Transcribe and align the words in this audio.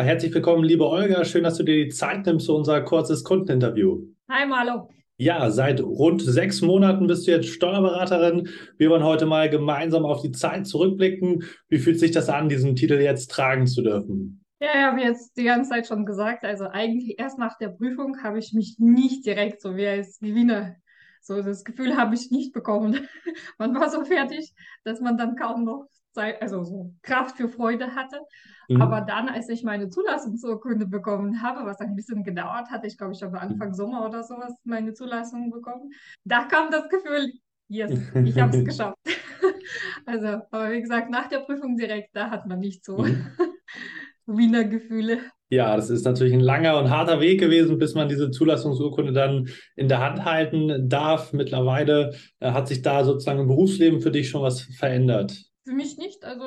Ja, 0.00 0.06
herzlich 0.06 0.32
willkommen, 0.32 0.64
liebe 0.64 0.88
Olga. 0.88 1.26
Schön, 1.26 1.44
dass 1.44 1.58
du 1.58 1.62
dir 1.62 1.84
die 1.84 1.90
Zeit 1.90 2.24
nimmst 2.24 2.46
für 2.46 2.54
unser 2.54 2.80
kurzes 2.80 3.22
Kundeninterview. 3.22 4.02
Hi, 4.30 4.46
Marlo. 4.46 4.88
Ja, 5.18 5.50
seit 5.50 5.82
rund 5.82 6.22
sechs 6.22 6.62
Monaten 6.62 7.06
bist 7.06 7.26
du 7.26 7.32
jetzt 7.32 7.48
Steuerberaterin. 7.48 8.48
Wir 8.78 8.88
wollen 8.88 9.04
heute 9.04 9.26
mal 9.26 9.50
gemeinsam 9.50 10.06
auf 10.06 10.22
die 10.22 10.32
Zeit 10.32 10.66
zurückblicken. 10.66 11.44
Wie 11.68 11.76
fühlt 11.76 12.00
sich 12.00 12.12
das 12.12 12.30
an, 12.30 12.48
diesen 12.48 12.76
Titel 12.76 12.94
jetzt 12.94 13.30
tragen 13.30 13.66
zu 13.66 13.82
dürfen? 13.82 14.42
Ja, 14.58 14.68
ich 14.72 14.84
habe 14.84 15.00
jetzt 15.02 15.36
die 15.36 15.44
ganze 15.44 15.68
Zeit 15.68 15.86
schon 15.86 16.06
gesagt, 16.06 16.44
also 16.44 16.64
eigentlich 16.64 17.18
erst 17.18 17.38
nach 17.38 17.58
der 17.58 17.68
Prüfung 17.68 18.22
habe 18.22 18.38
ich 18.38 18.54
mich 18.54 18.76
nicht 18.78 19.26
direkt 19.26 19.60
so 19.60 19.76
wie 19.76 19.86
als 19.86 20.18
Gewinner, 20.18 20.76
so 21.20 21.42
das 21.42 21.62
Gefühl 21.62 21.98
habe 21.98 22.14
ich 22.14 22.30
nicht 22.30 22.54
bekommen. 22.54 23.06
Man 23.58 23.74
war 23.74 23.90
so 23.90 24.02
fertig, 24.06 24.54
dass 24.82 25.02
man 25.02 25.18
dann 25.18 25.36
kaum 25.36 25.64
noch 25.64 25.88
Zeit, 26.12 26.40
also 26.42 26.64
so 26.64 26.94
Kraft 27.02 27.36
für 27.36 27.48
Freude 27.48 27.94
hatte. 27.94 28.20
Mhm. 28.68 28.82
Aber 28.82 29.00
dann, 29.00 29.28
als 29.28 29.48
ich 29.48 29.64
meine 29.64 29.88
Zulassungsurkunde 29.88 30.86
bekommen 30.86 31.42
habe, 31.42 31.66
was 31.66 31.80
ein 31.80 31.96
bisschen 31.96 32.22
gedauert 32.22 32.70
hat, 32.70 32.84
ich 32.84 32.96
glaube, 32.96 33.12
ich 33.14 33.22
habe 33.22 33.40
Anfang 33.40 33.74
Sommer 33.74 34.06
oder 34.06 34.22
sowas 34.22 34.54
meine 34.64 34.92
Zulassung 34.92 35.50
bekommen, 35.50 35.90
da 36.24 36.44
kam 36.44 36.70
das 36.70 36.88
Gefühl, 36.88 37.32
yes, 37.68 37.90
ich 38.24 38.38
habe 38.40 38.56
es 38.56 38.64
geschafft. 38.64 38.98
also, 40.06 40.26
aber 40.50 40.72
wie 40.72 40.80
gesagt, 40.80 41.10
nach 41.10 41.28
der 41.28 41.40
Prüfung 41.40 41.76
direkt, 41.76 42.10
da 42.14 42.30
hat 42.30 42.46
man 42.46 42.58
nicht 42.58 42.84
so 42.84 42.98
mhm. 42.98 43.26
Wiener 44.26 44.64
Gefühle. 44.64 45.20
Ja, 45.52 45.74
das 45.74 45.90
ist 45.90 46.04
natürlich 46.04 46.32
ein 46.32 46.40
langer 46.40 46.78
und 46.78 46.90
harter 46.90 47.20
Weg 47.20 47.40
gewesen, 47.40 47.78
bis 47.78 47.94
man 47.94 48.08
diese 48.08 48.30
Zulassungsurkunde 48.30 49.12
dann 49.12 49.48
in 49.74 49.88
der 49.88 49.98
Hand 49.98 50.24
halten 50.24 50.88
darf. 50.88 51.32
Mittlerweile 51.32 52.14
äh, 52.38 52.52
hat 52.52 52.68
sich 52.68 52.82
da 52.82 53.02
sozusagen 53.02 53.40
im 53.40 53.48
Berufsleben 53.48 54.00
für 54.00 54.12
dich 54.12 54.28
schon 54.28 54.42
was 54.42 54.60
verändert. 54.60 55.49
Für 55.70 55.76
mich 55.76 55.98
nicht. 55.98 56.24
Also 56.24 56.44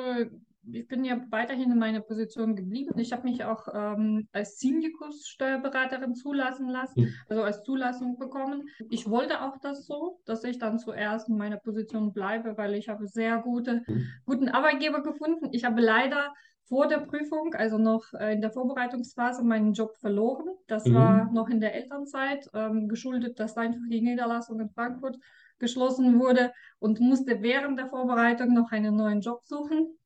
ich 0.70 0.86
bin 0.86 1.02
ja 1.02 1.18
weiterhin 1.30 1.72
in 1.72 1.78
meiner 1.78 2.00
Position 2.00 2.56
geblieben. 2.56 2.98
Ich 2.98 3.10
habe 3.14 3.22
mich 3.22 3.42
auch 3.42 3.68
ähm, 3.72 4.28
als 4.32 4.58
Syndikus-Steuerberaterin 4.58 6.14
zulassen 6.14 6.68
lassen, 6.68 7.04
mhm. 7.04 7.14
also 7.30 7.42
als 7.42 7.62
Zulassung 7.62 8.18
bekommen. 8.18 8.68
Ich 8.90 9.08
wollte 9.08 9.40
auch 9.40 9.56
das 9.62 9.86
so, 9.86 10.20
dass 10.26 10.44
ich 10.44 10.58
dann 10.58 10.78
zuerst 10.78 11.30
in 11.30 11.38
meiner 11.38 11.56
Position 11.56 12.12
bleibe, 12.12 12.58
weil 12.58 12.74
ich 12.74 12.90
habe 12.90 13.06
sehr 13.06 13.38
gute, 13.38 13.82
mhm. 13.86 14.08
guten 14.26 14.48
Arbeitgeber 14.50 15.02
gefunden. 15.02 15.48
Ich 15.52 15.64
habe 15.64 15.80
leider 15.80 16.34
vor 16.64 16.86
der 16.86 16.98
Prüfung, 16.98 17.54
also 17.54 17.78
noch 17.78 18.12
äh, 18.12 18.34
in 18.34 18.42
der 18.42 18.50
Vorbereitungsphase, 18.50 19.42
meinen 19.42 19.72
Job 19.72 19.96
verloren. 19.96 20.48
Das 20.66 20.84
mhm. 20.84 20.94
war 20.96 21.32
noch 21.32 21.48
in 21.48 21.60
der 21.60 21.74
Elternzeit, 21.74 22.46
ähm, 22.52 22.88
geschuldet, 22.88 23.40
dass 23.40 23.56
einfach 23.56 23.80
die 23.88 24.02
Niederlassung 24.02 24.60
in 24.60 24.68
Frankfurt 24.68 25.16
geschlossen 25.58 26.18
wurde 26.18 26.52
und 26.78 27.00
musste 27.00 27.42
während 27.42 27.78
der 27.78 27.88
Vorbereitung 27.88 28.52
noch 28.52 28.72
einen 28.72 28.96
neuen 28.96 29.20
Job 29.20 29.42
suchen. 29.44 29.98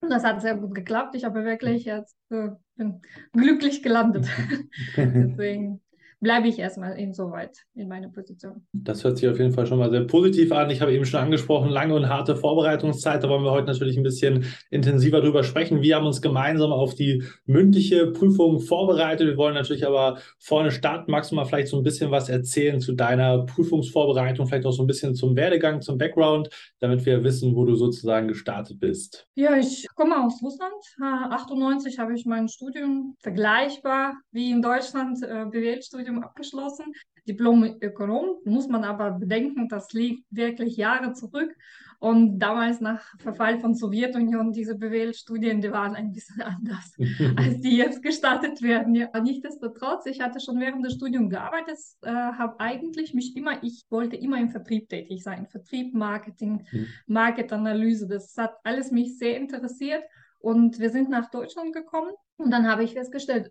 Das 0.00 0.24
hat 0.24 0.42
sehr 0.42 0.56
gut 0.56 0.74
geklappt. 0.74 1.14
Ich 1.14 1.24
habe 1.24 1.44
wirklich 1.44 1.84
jetzt 1.84 2.16
äh, 2.30 2.50
bin 2.76 3.00
glücklich 3.32 3.82
gelandet. 3.82 4.28
Deswegen 4.96 5.80
bleibe 6.20 6.48
ich 6.48 6.58
erstmal 6.58 6.98
insoweit 6.98 7.58
in 7.74 7.88
meiner 7.88 8.08
Position. 8.08 8.66
Das 8.72 9.04
hört 9.04 9.18
sich 9.18 9.28
auf 9.28 9.38
jeden 9.38 9.52
Fall 9.52 9.66
schon 9.66 9.78
mal 9.78 9.90
sehr 9.90 10.04
positiv 10.04 10.50
an. 10.52 10.70
Ich 10.70 10.80
habe 10.80 10.92
eben 10.92 11.04
schon 11.04 11.20
angesprochen, 11.20 11.68
lange 11.68 11.94
und 11.94 12.08
harte 12.08 12.36
Vorbereitungszeit. 12.36 13.22
Da 13.22 13.28
wollen 13.28 13.44
wir 13.44 13.50
heute 13.50 13.66
natürlich 13.66 13.96
ein 13.96 14.02
bisschen 14.02 14.44
intensiver 14.70 15.20
drüber 15.20 15.44
sprechen. 15.44 15.82
Wir 15.82 15.96
haben 15.96 16.06
uns 16.06 16.22
gemeinsam 16.22 16.72
auf 16.72 16.94
die 16.94 17.22
mündliche 17.44 18.06
Prüfung 18.08 18.60
vorbereitet. 18.60 19.26
Wir 19.26 19.36
wollen 19.36 19.54
natürlich 19.54 19.86
aber 19.86 20.18
vorne 20.38 20.70
starten. 20.70 21.10
Magst 21.10 21.30
du 21.30 21.34
mal 21.34 21.44
vielleicht 21.44 21.68
so 21.68 21.76
ein 21.76 21.82
bisschen 21.82 22.10
was 22.10 22.28
erzählen 22.28 22.80
zu 22.80 22.92
deiner 22.92 23.44
Prüfungsvorbereitung, 23.44 24.46
vielleicht 24.46 24.66
auch 24.66 24.72
so 24.72 24.82
ein 24.82 24.86
bisschen 24.86 25.14
zum 25.14 25.36
Werdegang, 25.36 25.82
zum 25.82 25.98
Background, 25.98 26.48
damit 26.80 27.04
wir 27.04 27.22
wissen, 27.24 27.54
wo 27.54 27.64
du 27.64 27.74
sozusagen 27.74 28.28
gestartet 28.28 28.80
bist? 28.80 29.26
Ja, 29.34 29.56
ich 29.56 29.86
komme 29.94 30.24
aus 30.24 30.42
Russland. 30.42 30.72
98 31.00 31.98
habe 31.98 32.14
ich 32.14 32.24
mein 32.24 32.48
Studium 32.48 33.16
vergleichbar 33.20 34.14
wie 34.30 34.50
in 34.50 34.62
Deutschland 34.62 35.22
äh, 35.22 35.44
BWL-Studium 35.44 36.05
Studium 36.06 36.22
abgeschlossen, 36.22 36.92
Diplom-Ökonom. 37.26 38.38
Muss 38.44 38.68
man 38.68 38.84
aber 38.84 39.10
bedenken, 39.12 39.68
das 39.68 39.92
liegt 39.92 40.24
wirklich 40.30 40.76
Jahre 40.76 41.12
zurück. 41.12 41.52
Und 41.98 42.38
damals 42.38 42.80
nach 42.80 43.02
Verfall 43.18 43.58
von 43.58 43.74
Sowjetunion, 43.74 44.52
diese 44.52 44.76
BWL-Studien, 44.76 45.60
die 45.60 45.72
waren 45.72 45.96
ein 45.96 46.12
bisschen 46.12 46.42
anders, 46.42 46.94
als 47.36 47.60
die 47.60 47.76
jetzt 47.76 48.02
gestartet 48.02 48.62
werden. 48.62 48.94
Ja, 48.94 49.08
nichtsdestotrotz, 49.20 50.06
ich 50.06 50.20
hatte 50.20 50.38
schon 50.38 50.60
während 50.60 50.84
des 50.84 50.92
Studiums 50.92 51.30
gearbeitet, 51.30 51.78
äh, 52.02 52.10
habe 52.10 52.60
eigentlich 52.60 53.14
mich 53.14 53.34
immer, 53.34 53.62
ich 53.64 53.86
wollte 53.88 54.16
immer 54.16 54.38
im 54.38 54.50
Vertrieb 54.50 54.88
tätig 54.88 55.22
sein. 55.24 55.46
Vertrieb, 55.46 55.94
Marketing, 55.94 56.66
mhm. 56.70 56.86
Marketanalyse, 57.06 58.06
das 58.06 58.36
hat 58.36 58.54
alles 58.62 58.92
mich 58.92 59.18
sehr 59.18 59.36
interessiert. 59.36 60.04
Und 60.38 60.78
wir 60.78 60.90
sind 60.90 61.08
nach 61.08 61.30
Deutschland 61.30 61.72
gekommen 61.72 62.12
und 62.36 62.50
dann 62.50 62.68
habe 62.68 62.84
ich 62.84 62.92
festgestellt, 62.92 63.50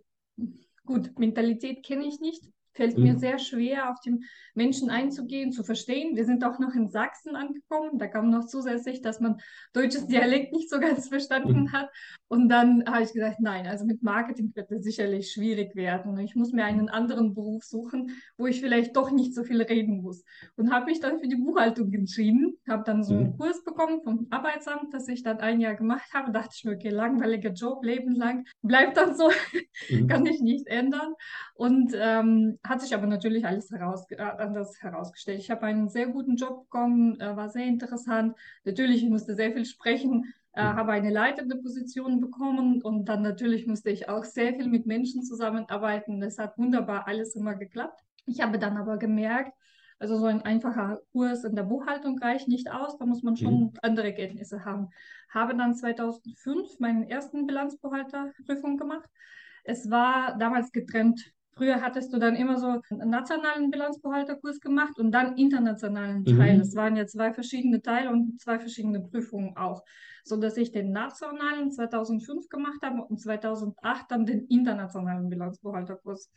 Gut, 0.85 1.19
Mentalität 1.19 1.83
kenne 1.85 2.05
ich 2.07 2.19
nicht. 2.19 2.43
Fällt 2.75 2.97
mhm. 2.97 3.03
mir 3.03 3.17
sehr 3.17 3.39
schwer, 3.39 3.89
auf 3.89 3.99
die 4.05 4.19
Menschen 4.53 4.89
einzugehen, 4.89 5.51
zu 5.51 5.63
verstehen. 5.63 6.15
Wir 6.15 6.25
sind 6.25 6.43
auch 6.43 6.59
noch 6.59 6.75
in 6.75 6.89
Sachsen 6.89 7.35
angekommen. 7.35 7.97
Da 7.97 8.07
kam 8.07 8.29
noch 8.29 8.45
zusätzlich, 8.45 9.01
dass 9.01 9.19
man 9.19 9.37
deutsches 9.73 10.07
Dialekt 10.07 10.53
nicht 10.53 10.69
so 10.69 10.79
ganz 10.79 11.07
verstanden 11.07 11.63
mhm. 11.63 11.71
hat. 11.71 11.89
Und 12.27 12.49
dann 12.49 12.83
habe 12.85 13.03
ich 13.03 13.13
gesagt, 13.13 13.39
nein, 13.39 13.67
also 13.67 13.85
mit 13.85 14.01
Marketing 14.01 14.51
wird 14.55 14.71
es 14.71 14.83
sicherlich 14.83 15.31
schwierig 15.31 15.75
werden. 15.75 16.17
Ich 16.17 16.35
muss 16.35 16.51
mir 16.51 16.65
einen 16.65 16.89
anderen 16.89 17.33
Beruf 17.35 17.63
suchen, 17.63 18.11
wo 18.37 18.47
ich 18.47 18.61
vielleicht 18.61 18.95
doch 18.95 19.11
nicht 19.11 19.35
so 19.35 19.43
viel 19.43 19.61
reden 19.61 20.01
muss. 20.01 20.23
Und 20.55 20.71
habe 20.71 20.85
mich 20.85 20.99
dann 20.99 21.19
für 21.19 21.27
die 21.27 21.35
Buchhaltung 21.35 21.93
entschieden. 21.93 22.57
Habe 22.67 22.83
dann 22.83 23.03
so 23.03 23.13
einen 23.13 23.31
mhm. 23.31 23.37
Kurs 23.37 23.63
bekommen 23.63 24.01
vom 24.03 24.27
Arbeitsamt, 24.31 24.93
das 24.93 25.07
ich 25.07 25.23
dann 25.23 25.39
ein 25.39 25.61
Jahr 25.61 25.75
gemacht 25.75 26.13
habe. 26.13 26.31
Dachte 26.31 26.55
ich 26.55 26.65
mir, 26.65 26.73
okay, 26.73 26.89
langweiliger 26.89 27.51
Job, 27.51 27.83
Leben 27.85 28.15
lang. 28.15 28.45
Bleibt 28.61 28.97
dann 28.97 29.15
so, 29.15 29.29
mhm. 29.89 30.07
kann 30.07 30.25
ich 30.25 30.41
nicht 30.41 30.67
ändern. 30.67 31.13
Und 31.53 31.93
ähm, 31.95 32.57
hat 32.67 32.81
sich 32.81 32.93
aber 32.93 33.07
natürlich 33.07 33.45
alles 33.45 33.71
heraus, 33.71 34.05
äh, 34.11 34.17
anders 34.17 34.81
herausgestellt. 34.81 35.39
Ich 35.39 35.51
habe 35.51 35.65
einen 35.65 35.89
sehr 35.89 36.07
guten 36.07 36.35
Job 36.35 36.63
bekommen, 36.63 37.19
äh, 37.19 37.35
war 37.35 37.49
sehr 37.49 37.65
interessant. 37.65 38.35
Natürlich, 38.63 39.03
ich 39.03 39.09
musste 39.09 39.35
sehr 39.35 39.51
viel 39.51 39.65
sprechen, 39.65 40.33
äh, 40.53 40.61
habe 40.61 40.91
eine 40.91 41.11
leitende 41.11 41.57
Position 41.57 42.19
bekommen 42.19 42.81
und 42.81 43.05
dann 43.05 43.21
natürlich 43.21 43.67
musste 43.67 43.89
ich 43.89 44.09
auch 44.09 44.23
sehr 44.23 44.53
viel 44.53 44.67
mit 44.67 44.85
Menschen 44.85 45.23
zusammenarbeiten. 45.23 46.21
Das 46.21 46.37
hat 46.37 46.57
wunderbar 46.57 47.07
alles 47.07 47.35
immer 47.35 47.55
geklappt. 47.55 48.01
Ich 48.25 48.41
habe 48.41 48.57
dann 48.57 48.77
aber 48.77 48.97
gemerkt, 48.97 49.53
also 49.99 50.17
so 50.17 50.25
ein 50.25 50.41
einfacher 50.41 50.99
Kurs 51.11 51.43
in 51.43 51.55
der 51.55 51.63
Buchhaltung 51.63 52.19
reicht 52.19 52.47
nicht 52.47 52.71
aus, 52.71 52.97
da 52.97 53.05
muss 53.05 53.23
man 53.23 53.37
schon 53.37 53.59
mhm. 53.59 53.73
andere 53.81 54.13
Kenntnisse 54.13 54.65
haben. 54.65 54.89
Habe 55.29 55.55
dann 55.55 55.75
2005 55.75 56.79
meinen 56.79 57.03
ersten 57.03 57.47
Bilanzbuchhalterprüfung 57.47 58.77
gemacht. 58.77 59.09
Es 59.63 59.89
war 59.89 60.37
damals 60.37 60.71
getrennt 60.71 61.33
Früher 61.57 61.81
hattest 61.81 62.11
du 62.13 62.19
dann 62.19 62.35
immer 62.35 62.57
so 62.57 62.81
einen 62.89 63.09
nationalen 63.09 63.71
Bilanzbuchhalterkurs 63.71 64.59
gemacht 64.59 64.99
und 64.99 65.11
dann 65.11 65.37
internationalen 65.37 66.25
Teil. 66.25 66.55
Mhm. 66.55 66.61
Es 66.61 66.75
waren 66.75 66.97
ja 66.97 67.07
zwei 67.07 67.33
verschiedene 67.33 67.81
Teile 67.81 68.09
und 68.09 68.41
zwei 68.41 68.59
verschiedene 68.59 68.99
Prüfungen 68.99 69.55
auch. 69.55 69.83
So 70.25 70.35
dass 70.35 70.57
ich 70.57 70.71
den 70.71 70.91
nationalen 70.91 71.71
2005 71.71 72.49
gemacht 72.49 72.81
habe 72.83 73.03
und 73.03 73.21
2008 73.21 74.05
dann 74.09 74.25
den 74.25 74.47
internationalen 74.47 75.29
Bilanzbuchhalterkurs 75.29 76.29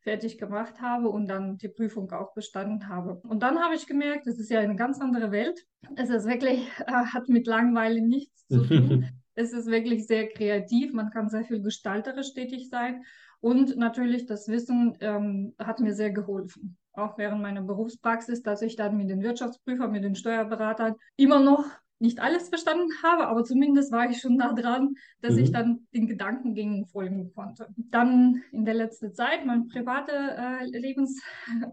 fertig 0.00 0.36
gemacht 0.36 0.80
habe 0.80 1.08
und 1.08 1.26
dann 1.26 1.56
die 1.56 1.68
Prüfung 1.68 2.12
auch 2.12 2.34
bestanden 2.34 2.88
habe. 2.88 3.20
Und 3.28 3.42
dann 3.42 3.58
habe 3.58 3.74
ich 3.74 3.86
gemerkt, 3.86 4.26
es 4.26 4.38
ist 4.38 4.50
ja 4.50 4.60
eine 4.60 4.76
ganz 4.76 5.00
andere 5.00 5.30
Welt. 5.30 5.64
Es 5.96 6.10
ist 6.10 6.26
wirklich, 6.26 6.68
äh, 6.86 6.92
hat 6.92 7.28
mit 7.28 7.46
Langweile 7.46 8.02
nichts 8.02 8.46
zu 8.46 8.64
tun. 8.66 9.08
es 9.34 9.52
ist 9.52 9.66
wirklich 9.66 10.06
sehr 10.06 10.28
kreativ. 10.28 10.92
Man 10.92 11.10
kann 11.10 11.28
sehr 11.28 11.44
viel 11.44 11.62
gestalterisch 11.62 12.34
tätig 12.34 12.68
sein. 12.68 13.04
Und 13.46 13.76
natürlich 13.76 14.26
das 14.26 14.48
Wissen 14.48 14.96
ähm, 14.98 15.54
hat 15.56 15.78
mir 15.78 15.94
sehr 15.94 16.10
geholfen. 16.10 16.76
Auch 16.92 17.16
während 17.16 17.42
meiner 17.42 17.62
Berufspraxis, 17.62 18.42
dass 18.42 18.60
ich 18.60 18.74
dann 18.74 18.96
mit 18.96 19.08
den 19.08 19.22
Wirtschaftsprüfern, 19.22 19.92
mit 19.92 20.02
den 20.02 20.16
Steuerberatern 20.16 20.96
immer 21.14 21.38
noch 21.38 21.64
nicht 22.00 22.18
alles 22.18 22.48
verstanden 22.48 22.90
habe, 23.04 23.28
aber 23.28 23.44
zumindest 23.44 23.92
war 23.92 24.10
ich 24.10 24.20
schon 24.20 24.34
nah 24.34 24.52
dran, 24.52 24.96
dass 25.20 25.34
mhm. 25.34 25.38
ich 25.38 25.52
dann 25.52 25.86
den 25.94 26.08
Gedankengängen 26.08 26.86
folgen 26.86 27.32
konnte. 27.34 27.68
Dann 27.76 28.42
in 28.50 28.64
der 28.64 28.74
letzten 28.74 29.14
Zeit, 29.14 29.46
meine 29.46 29.66
private 29.66 30.10
äh, 30.12 30.64
Lebensumstände 30.64 31.68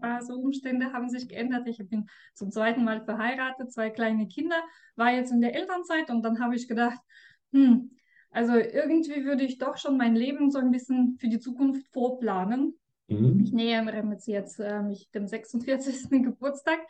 also 0.86 0.94
haben 0.94 1.08
sich 1.08 1.28
geändert. 1.28 1.66
Ich 1.66 1.78
bin 1.88 2.06
zum 2.34 2.52
zweiten 2.52 2.84
Mal 2.84 3.04
verheiratet, 3.04 3.72
zwei 3.72 3.90
kleine 3.90 4.28
Kinder, 4.28 4.62
war 4.94 5.10
jetzt 5.10 5.32
in 5.32 5.40
der 5.40 5.56
Elternzeit 5.56 6.08
und 6.08 6.22
dann 6.22 6.38
habe 6.38 6.54
ich 6.54 6.68
gedacht, 6.68 7.00
hm, 7.52 7.90
also 8.34 8.54
irgendwie 8.56 9.24
würde 9.24 9.44
ich 9.44 9.58
doch 9.58 9.76
schon 9.76 9.96
mein 9.96 10.16
Leben 10.16 10.50
so 10.50 10.58
ein 10.58 10.72
bisschen 10.72 11.16
für 11.20 11.28
die 11.28 11.38
Zukunft 11.38 11.86
vorplanen. 11.92 12.74
Mhm. 13.06 13.40
Ich 13.44 13.52
nähere 13.52 14.02
mir 14.02 14.18
jetzt 14.26 14.58
äh, 14.58 14.82
mich 14.82 15.08
dem 15.12 15.28
46. 15.28 16.10
Geburtstag 16.22 16.80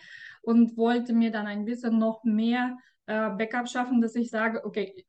und 0.43 0.77
wollte 0.79 1.13
mir 1.13 1.31
dann 1.31 1.47
ein 1.47 1.67
bisschen 1.67 1.99
noch 1.99 2.25
mehr 2.25 2.79
äh, 3.07 3.29
Backup 3.31 3.69
schaffen, 3.69 4.01
dass 4.01 4.15
ich 4.15 4.31
sage, 4.31 4.65
okay, 4.65 5.05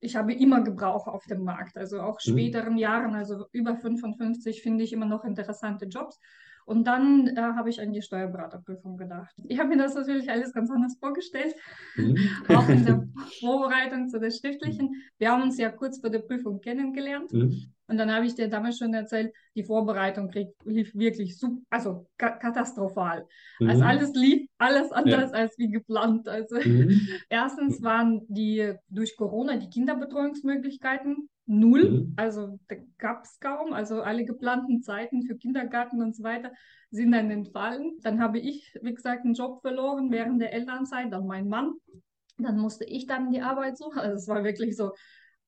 ich 0.00 0.14
habe 0.14 0.34
immer 0.34 0.62
Gebrauch 0.62 1.06
auf 1.06 1.24
dem 1.24 1.42
Markt. 1.42 1.78
Also 1.78 2.02
auch 2.02 2.18
mhm. 2.24 2.32
späteren 2.32 2.76
Jahren, 2.76 3.14
also 3.14 3.46
über 3.52 3.74
55, 3.74 4.62
finde 4.62 4.84
ich 4.84 4.92
immer 4.92 5.06
noch 5.06 5.24
interessante 5.24 5.86
Jobs. 5.86 6.20
Und 6.68 6.84
dann 6.84 7.28
äh, 7.28 7.40
habe 7.40 7.70
ich 7.70 7.80
an 7.80 7.92
die 7.92 8.02
Steuerberaterprüfung 8.02 8.98
gedacht. 8.98 9.34
Ich 9.44 9.58
habe 9.58 9.70
mir 9.70 9.78
das 9.78 9.94
natürlich 9.94 10.30
alles 10.30 10.52
ganz 10.52 10.70
anders 10.70 10.98
vorgestellt, 11.00 11.54
mhm. 11.96 12.18
auch 12.46 12.68
in 12.68 12.84
der 12.84 13.08
Vorbereitung 13.40 14.06
zu 14.10 14.20
der 14.20 14.30
schriftlichen. 14.30 14.94
Wir 15.16 15.30
haben 15.30 15.44
uns 15.44 15.56
ja 15.56 15.70
kurz 15.70 15.98
vor 15.98 16.10
der 16.10 16.18
Prüfung 16.18 16.60
kennengelernt. 16.60 17.32
Mhm. 17.32 17.72
Und 17.88 17.96
dann 17.96 18.12
habe 18.12 18.26
ich 18.26 18.34
dir 18.34 18.48
damals 18.48 18.78
schon 18.78 18.92
erzählt, 18.92 19.32
die 19.56 19.64
Vorbereitung 19.64 20.30
lief 20.64 20.94
wirklich 20.94 21.38
super, 21.38 21.62
also 21.70 22.06
katastrophal. 22.18 23.26
Mhm. 23.58 23.70
Also 23.70 23.82
alles 23.82 24.14
lief 24.14 24.48
alles 24.58 24.92
anders 24.92 25.32
ja. 25.32 25.38
als 25.38 25.58
wie 25.58 25.70
geplant. 25.70 26.28
Also 26.28 26.56
mhm. 26.56 27.00
erstens 27.30 27.82
waren 27.82 28.22
die 28.28 28.74
durch 28.90 29.16
Corona 29.16 29.56
die 29.56 29.70
Kinderbetreuungsmöglichkeiten 29.70 31.30
null. 31.46 31.90
Mhm. 31.90 32.12
Also 32.16 32.60
da 32.68 32.76
gab 32.98 33.24
es 33.24 33.40
kaum. 33.40 33.72
Also 33.72 34.02
alle 34.02 34.24
geplanten 34.26 34.82
Zeiten 34.82 35.22
für 35.22 35.36
Kindergarten 35.36 36.02
und 36.02 36.14
so 36.14 36.22
weiter 36.22 36.52
sind 36.90 37.12
dann 37.12 37.30
entfallen. 37.30 37.96
Dann 38.02 38.20
habe 38.20 38.38
ich, 38.38 38.74
wie 38.82 38.94
gesagt, 38.94 39.24
einen 39.24 39.34
Job 39.34 39.62
verloren 39.62 40.10
während 40.12 40.40
der 40.42 40.52
Elternzeit, 40.52 41.10
dann 41.10 41.26
mein 41.26 41.48
Mann. 41.48 41.72
Dann 42.36 42.58
musste 42.58 42.84
ich 42.84 43.06
dann 43.06 43.30
die 43.30 43.40
Arbeit 43.40 43.78
suchen. 43.78 43.98
Also 43.98 44.16
es 44.16 44.28
war 44.28 44.44
wirklich 44.44 44.76
so 44.76 44.92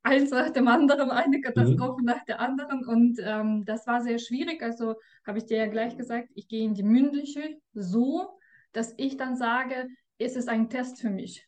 eins 0.03 0.31
nach 0.31 0.51
dem 0.51 0.69
anderen, 0.69 1.11
eine 1.11 1.41
Katastrophe 1.41 2.01
mhm. 2.01 2.07
nach 2.07 2.25
der 2.25 2.41
anderen. 2.41 2.85
Und 2.87 3.19
ähm, 3.23 3.65
das 3.65 3.87
war 3.87 4.03
sehr 4.03 4.19
schwierig. 4.19 4.63
Also 4.63 4.97
habe 5.27 5.39
ich 5.39 5.47
dir 5.47 5.59
ja 5.59 5.67
gleich 5.67 5.97
gesagt, 5.97 6.29
ich 6.35 6.49
gehe 6.49 6.65
in 6.65 6.75
die 6.75 6.83
mündliche 6.83 7.59
so, 7.73 8.39
dass 8.73 8.95
ich 8.97 9.17
dann 9.17 9.37
sage, 9.37 9.89
es 10.19 10.37
ist 10.37 10.49
ein 10.49 10.69
Test 10.69 11.01
für 11.01 11.11
mich. 11.11 11.47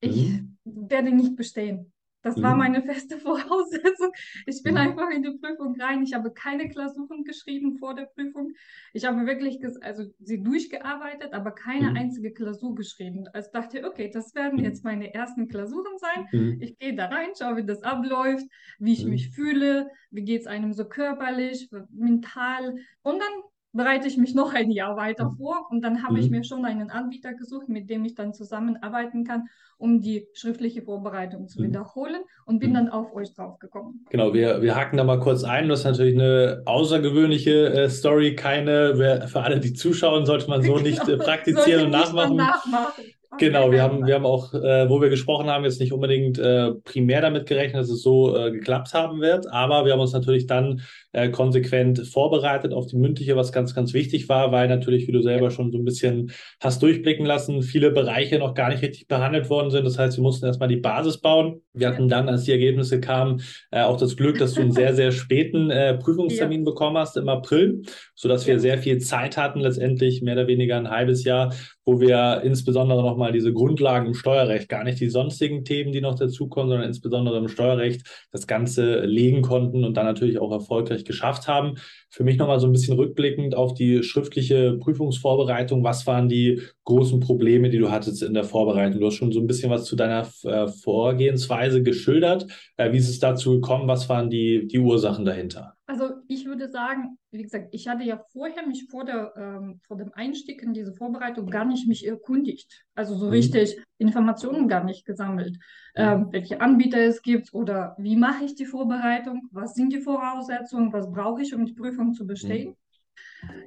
Ich 0.00 0.40
mhm. 0.40 0.56
werde 0.64 1.12
nicht 1.12 1.36
bestehen. 1.36 1.92
Das 2.22 2.36
mhm. 2.36 2.42
war 2.42 2.56
meine 2.56 2.82
feste 2.82 3.18
Voraussetzung. 3.18 4.12
Ich 4.46 4.62
bin 4.62 4.74
mhm. 4.74 4.80
einfach 4.80 5.10
in 5.10 5.22
die 5.22 5.36
Prüfung 5.38 5.80
rein. 5.80 6.02
Ich 6.02 6.14
habe 6.14 6.32
keine 6.32 6.68
Klausuren 6.68 7.24
geschrieben 7.24 7.78
vor 7.78 7.94
der 7.94 8.06
Prüfung. 8.06 8.52
Ich 8.92 9.04
habe 9.04 9.26
wirklich 9.26 9.58
also 9.82 10.04
sie 10.18 10.42
durchgearbeitet, 10.42 11.32
aber 11.32 11.52
keine 11.52 11.90
mhm. 11.90 11.96
einzige 11.96 12.32
Klausur 12.32 12.74
geschrieben. 12.74 13.26
Also 13.32 13.50
dachte, 13.52 13.84
okay, 13.84 14.10
das 14.12 14.34
werden 14.34 14.58
mhm. 14.58 14.64
jetzt 14.64 14.84
meine 14.84 15.12
ersten 15.14 15.48
Klausuren 15.48 15.98
sein. 15.98 16.28
Mhm. 16.32 16.58
Ich 16.60 16.78
gehe 16.78 16.94
da 16.94 17.06
rein, 17.06 17.30
schaue, 17.38 17.56
wie 17.56 17.64
das 17.64 17.82
abläuft, 17.82 18.46
wie 18.78 18.92
ich 18.92 19.04
mich 19.04 19.30
fühle, 19.30 19.88
wie 20.10 20.22
geht 20.22 20.42
es 20.42 20.46
einem 20.46 20.72
so 20.72 20.84
körperlich, 20.84 21.70
mental. 21.90 22.76
Und 23.02 23.18
dann 23.18 23.42
bereite 23.72 24.08
ich 24.08 24.16
mich 24.16 24.34
noch 24.34 24.54
ein 24.54 24.70
Jahr 24.70 24.96
weiter 24.96 25.30
vor 25.36 25.68
und 25.70 25.82
dann 25.82 26.02
habe 26.02 26.14
mhm. 26.14 26.20
ich 26.20 26.30
mir 26.30 26.44
schon 26.44 26.64
einen 26.64 26.90
Anbieter 26.90 27.34
gesucht, 27.34 27.68
mit 27.68 27.88
dem 27.88 28.04
ich 28.04 28.14
dann 28.14 28.34
zusammenarbeiten 28.34 29.24
kann, 29.24 29.48
um 29.78 30.00
die 30.00 30.26
schriftliche 30.34 30.82
Vorbereitung 30.82 31.48
zu 31.48 31.60
mhm. 31.60 31.68
wiederholen 31.68 32.22
und 32.44 32.58
bin 32.58 32.70
mhm. 32.70 32.74
dann 32.74 32.88
auf 32.88 33.14
euch 33.14 33.32
draufgekommen. 33.34 34.04
Genau, 34.10 34.34
wir, 34.34 34.60
wir 34.60 34.74
haken 34.74 34.96
da 34.96 35.04
mal 35.04 35.20
kurz 35.20 35.44
ein. 35.44 35.68
Das 35.68 35.80
ist 35.80 35.84
natürlich 35.84 36.14
eine 36.14 36.62
außergewöhnliche 36.66 37.72
äh, 37.72 37.90
Story, 37.90 38.34
keine, 38.34 38.96
für 39.26 39.42
alle, 39.42 39.60
die 39.60 39.72
zuschauen, 39.72 40.26
sollte 40.26 40.48
man 40.48 40.62
so 40.62 40.78
nicht 40.80 41.08
äh, 41.08 41.16
praktizieren 41.16 41.86
und 41.86 41.90
nachmachen. 41.90 42.36
nachmachen. 42.36 43.04
Genau, 43.38 43.70
wir 43.70 43.80
haben, 43.80 44.06
wir 44.06 44.16
haben 44.16 44.26
auch, 44.26 44.52
äh, 44.54 44.88
wo 44.88 45.00
wir 45.00 45.08
gesprochen 45.08 45.48
haben, 45.48 45.64
jetzt 45.64 45.80
nicht 45.80 45.92
unbedingt 45.92 46.38
äh, 46.38 46.72
primär 46.84 47.20
damit 47.20 47.46
gerechnet, 47.46 47.82
dass 47.82 47.88
es 47.88 48.02
so 48.02 48.36
äh, 48.36 48.50
geklappt 48.50 48.92
haben 48.92 49.20
wird, 49.20 49.46
aber 49.52 49.84
wir 49.84 49.92
haben 49.92 50.00
uns 50.00 50.12
natürlich 50.12 50.46
dann 50.46 50.80
äh, 51.12 51.28
konsequent 51.30 52.06
vorbereitet 52.06 52.72
auf 52.72 52.86
die 52.86 52.96
mündliche, 52.96 53.36
was 53.36 53.52
ganz, 53.52 53.74
ganz 53.74 53.92
wichtig 53.94 54.28
war, 54.28 54.52
weil 54.52 54.68
natürlich, 54.68 55.08
wie 55.08 55.12
du 55.12 55.22
selber 55.22 55.50
schon 55.50 55.72
so 55.72 55.78
ein 55.78 55.84
bisschen 55.84 56.32
hast 56.60 56.82
durchblicken 56.82 57.26
lassen, 57.26 57.62
viele 57.62 57.90
Bereiche 57.90 58.38
noch 58.38 58.54
gar 58.54 58.68
nicht 58.70 58.82
richtig 58.82 59.08
behandelt 59.08 59.50
worden 59.50 59.70
sind. 59.70 59.84
Das 59.84 59.98
heißt, 59.98 60.16
wir 60.16 60.22
mussten 60.22 60.46
erstmal 60.46 60.68
die 60.68 60.76
Basis 60.76 61.18
bauen. 61.18 61.62
Wir 61.72 61.88
hatten 61.88 62.08
dann, 62.08 62.28
als 62.28 62.44
die 62.44 62.52
Ergebnisse 62.52 63.00
kamen, 63.00 63.42
äh, 63.70 63.82
auch 63.82 63.96
das 63.96 64.16
Glück, 64.16 64.38
dass 64.38 64.54
du 64.54 64.60
einen 64.60 64.72
sehr, 64.72 64.94
sehr 64.94 65.12
späten 65.12 65.70
äh, 65.70 65.94
Prüfungstermin 65.98 66.60
ja. 66.60 66.64
bekommen 66.64 66.96
hast 66.96 67.16
im 67.16 67.28
April, 67.28 67.82
sodass 68.14 68.46
wir 68.46 68.60
sehr 68.60 68.78
viel 68.78 68.98
Zeit 68.98 69.36
hatten, 69.36 69.60
letztendlich 69.60 70.22
mehr 70.22 70.34
oder 70.34 70.46
weniger 70.46 70.76
ein 70.76 70.90
halbes 70.90 71.24
Jahr, 71.24 71.52
wo 71.84 72.00
wir 72.00 72.42
insbesondere 72.44 73.02
nochmal 73.02 73.32
diese 73.32 73.52
Grundlagen 73.52 74.06
im 74.06 74.14
Steuerrecht, 74.14 74.68
gar 74.68 74.84
nicht 74.84 75.00
die 75.00 75.08
sonstigen 75.08 75.64
Themen, 75.64 75.92
die 75.92 76.00
noch 76.00 76.14
dazukommen, 76.14 76.70
sondern 76.70 76.86
insbesondere 76.86 77.38
im 77.38 77.48
Steuerrecht 77.48 78.02
das 78.30 78.46
Ganze 78.46 79.00
legen 79.00 79.42
konnten 79.42 79.84
und 79.84 79.96
dann 79.96 80.06
natürlich 80.06 80.38
auch 80.38 80.52
erfolgreich 80.52 80.99
geschafft 81.04 81.48
haben. 81.48 81.76
Für 82.08 82.24
mich 82.24 82.36
nochmal 82.36 82.60
so 82.60 82.66
ein 82.66 82.72
bisschen 82.72 82.96
rückblickend 82.96 83.54
auf 83.54 83.74
die 83.74 84.02
schriftliche 84.02 84.78
Prüfungsvorbereitung. 84.78 85.84
Was 85.84 86.06
waren 86.06 86.28
die 86.28 86.62
großen 86.84 87.20
Probleme, 87.20 87.70
die 87.70 87.78
du 87.78 87.90
hattest 87.90 88.22
in 88.22 88.34
der 88.34 88.44
Vorbereitung? 88.44 89.00
Du 89.00 89.06
hast 89.06 89.14
schon 89.14 89.32
so 89.32 89.40
ein 89.40 89.46
bisschen 89.46 89.70
was 89.70 89.84
zu 89.84 89.96
deiner 89.96 90.28
äh, 90.44 90.68
Vorgehensweise 90.68 91.82
geschildert. 91.82 92.46
Äh, 92.76 92.92
wie 92.92 92.98
ist 92.98 93.08
es 93.08 93.18
dazu 93.18 93.52
gekommen? 93.52 93.88
Was 93.88 94.08
waren 94.08 94.30
die, 94.30 94.66
die 94.66 94.78
Ursachen 94.78 95.24
dahinter? 95.24 95.74
Also 95.90 96.22
ich 96.28 96.46
würde 96.46 96.68
sagen, 96.68 97.18
wie 97.32 97.42
gesagt, 97.42 97.74
ich 97.74 97.88
hatte 97.88 98.04
ja 98.04 98.22
vorher 98.30 98.64
mich 98.64 98.86
vor, 98.88 99.04
der, 99.04 99.32
ähm, 99.36 99.80
vor 99.88 99.96
dem 99.96 100.12
Einstieg 100.14 100.62
in 100.62 100.72
diese 100.72 100.94
Vorbereitung 100.94 101.50
gar 101.50 101.64
nicht 101.64 101.88
mich 101.88 102.06
erkundigt. 102.06 102.84
Also 102.94 103.16
so 103.16 103.26
mhm. 103.26 103.32
richtig 103.32 103.76
Informationen 103.98 104.68
gar 104.68 104.84
nicht 104.84 105.04
gesammelt. 105.04 105.56
Mhm. 105.96 106.02
Ähm, 106.02 106.28
welche 106.30 106.60
Anbieter 106.60 106.98
es 107.00 107.22
gibt 107.22 107.52
oder 107.52 107.96
wie 107.98 108.14
mache 108.14 108.44
ich 108.44 108.54
die 108.54 108.66
Vorbereitung, 108.66 109.48
was 109.50 109.74
sind 109.74 109.92
die 109.92 110.00
Voraussetzungen, 110.00 110.92
was 110.92 111.10
brauche 111.10 111.42
ich, 111.42 111.56
um 111.56 111.66
die 111.66 111.74
Prüfung 111.74 112.12
zu 112.12 112.24
bestehen. 112.24 112.68
Mhm. 112.68 112.76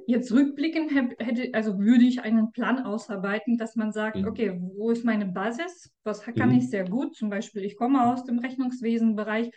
Jetzt 0.06 0.32
rückblickend 0.32 0.92
hätte, 1.18 1.50
also 1.52 1.78
würde 1.78 2.06
ich 2.06 2.22
einen 2.22 2.52
Plan 2.52 2.86
ausarbeiten, 2.86 3.58
dass 3.58 3.76
man 3.76 3.92
sagt, 3.92 4.16
mhm. 4.16 4.28
okay, 4.28 4.58
wo 4.58 4.92
ist 4.92 5.04
meine 5.04 5.26
Basis? 5.26 5.92
Was 6.04 6.22
kann 6.22 6.48
mhm. 6.48 6.56
ich 6.56 6.70
sehr 6.70 6.88
gut? 6.88 7.14
Zum 7.16 7.28
Beispiel, 7.28 7.64
ich 7.64 7.76
komme 7.76 8.06
aus 8.06 8.24
dem 8.24 8.38
Rechnungswesenbereich. 8.38 9.50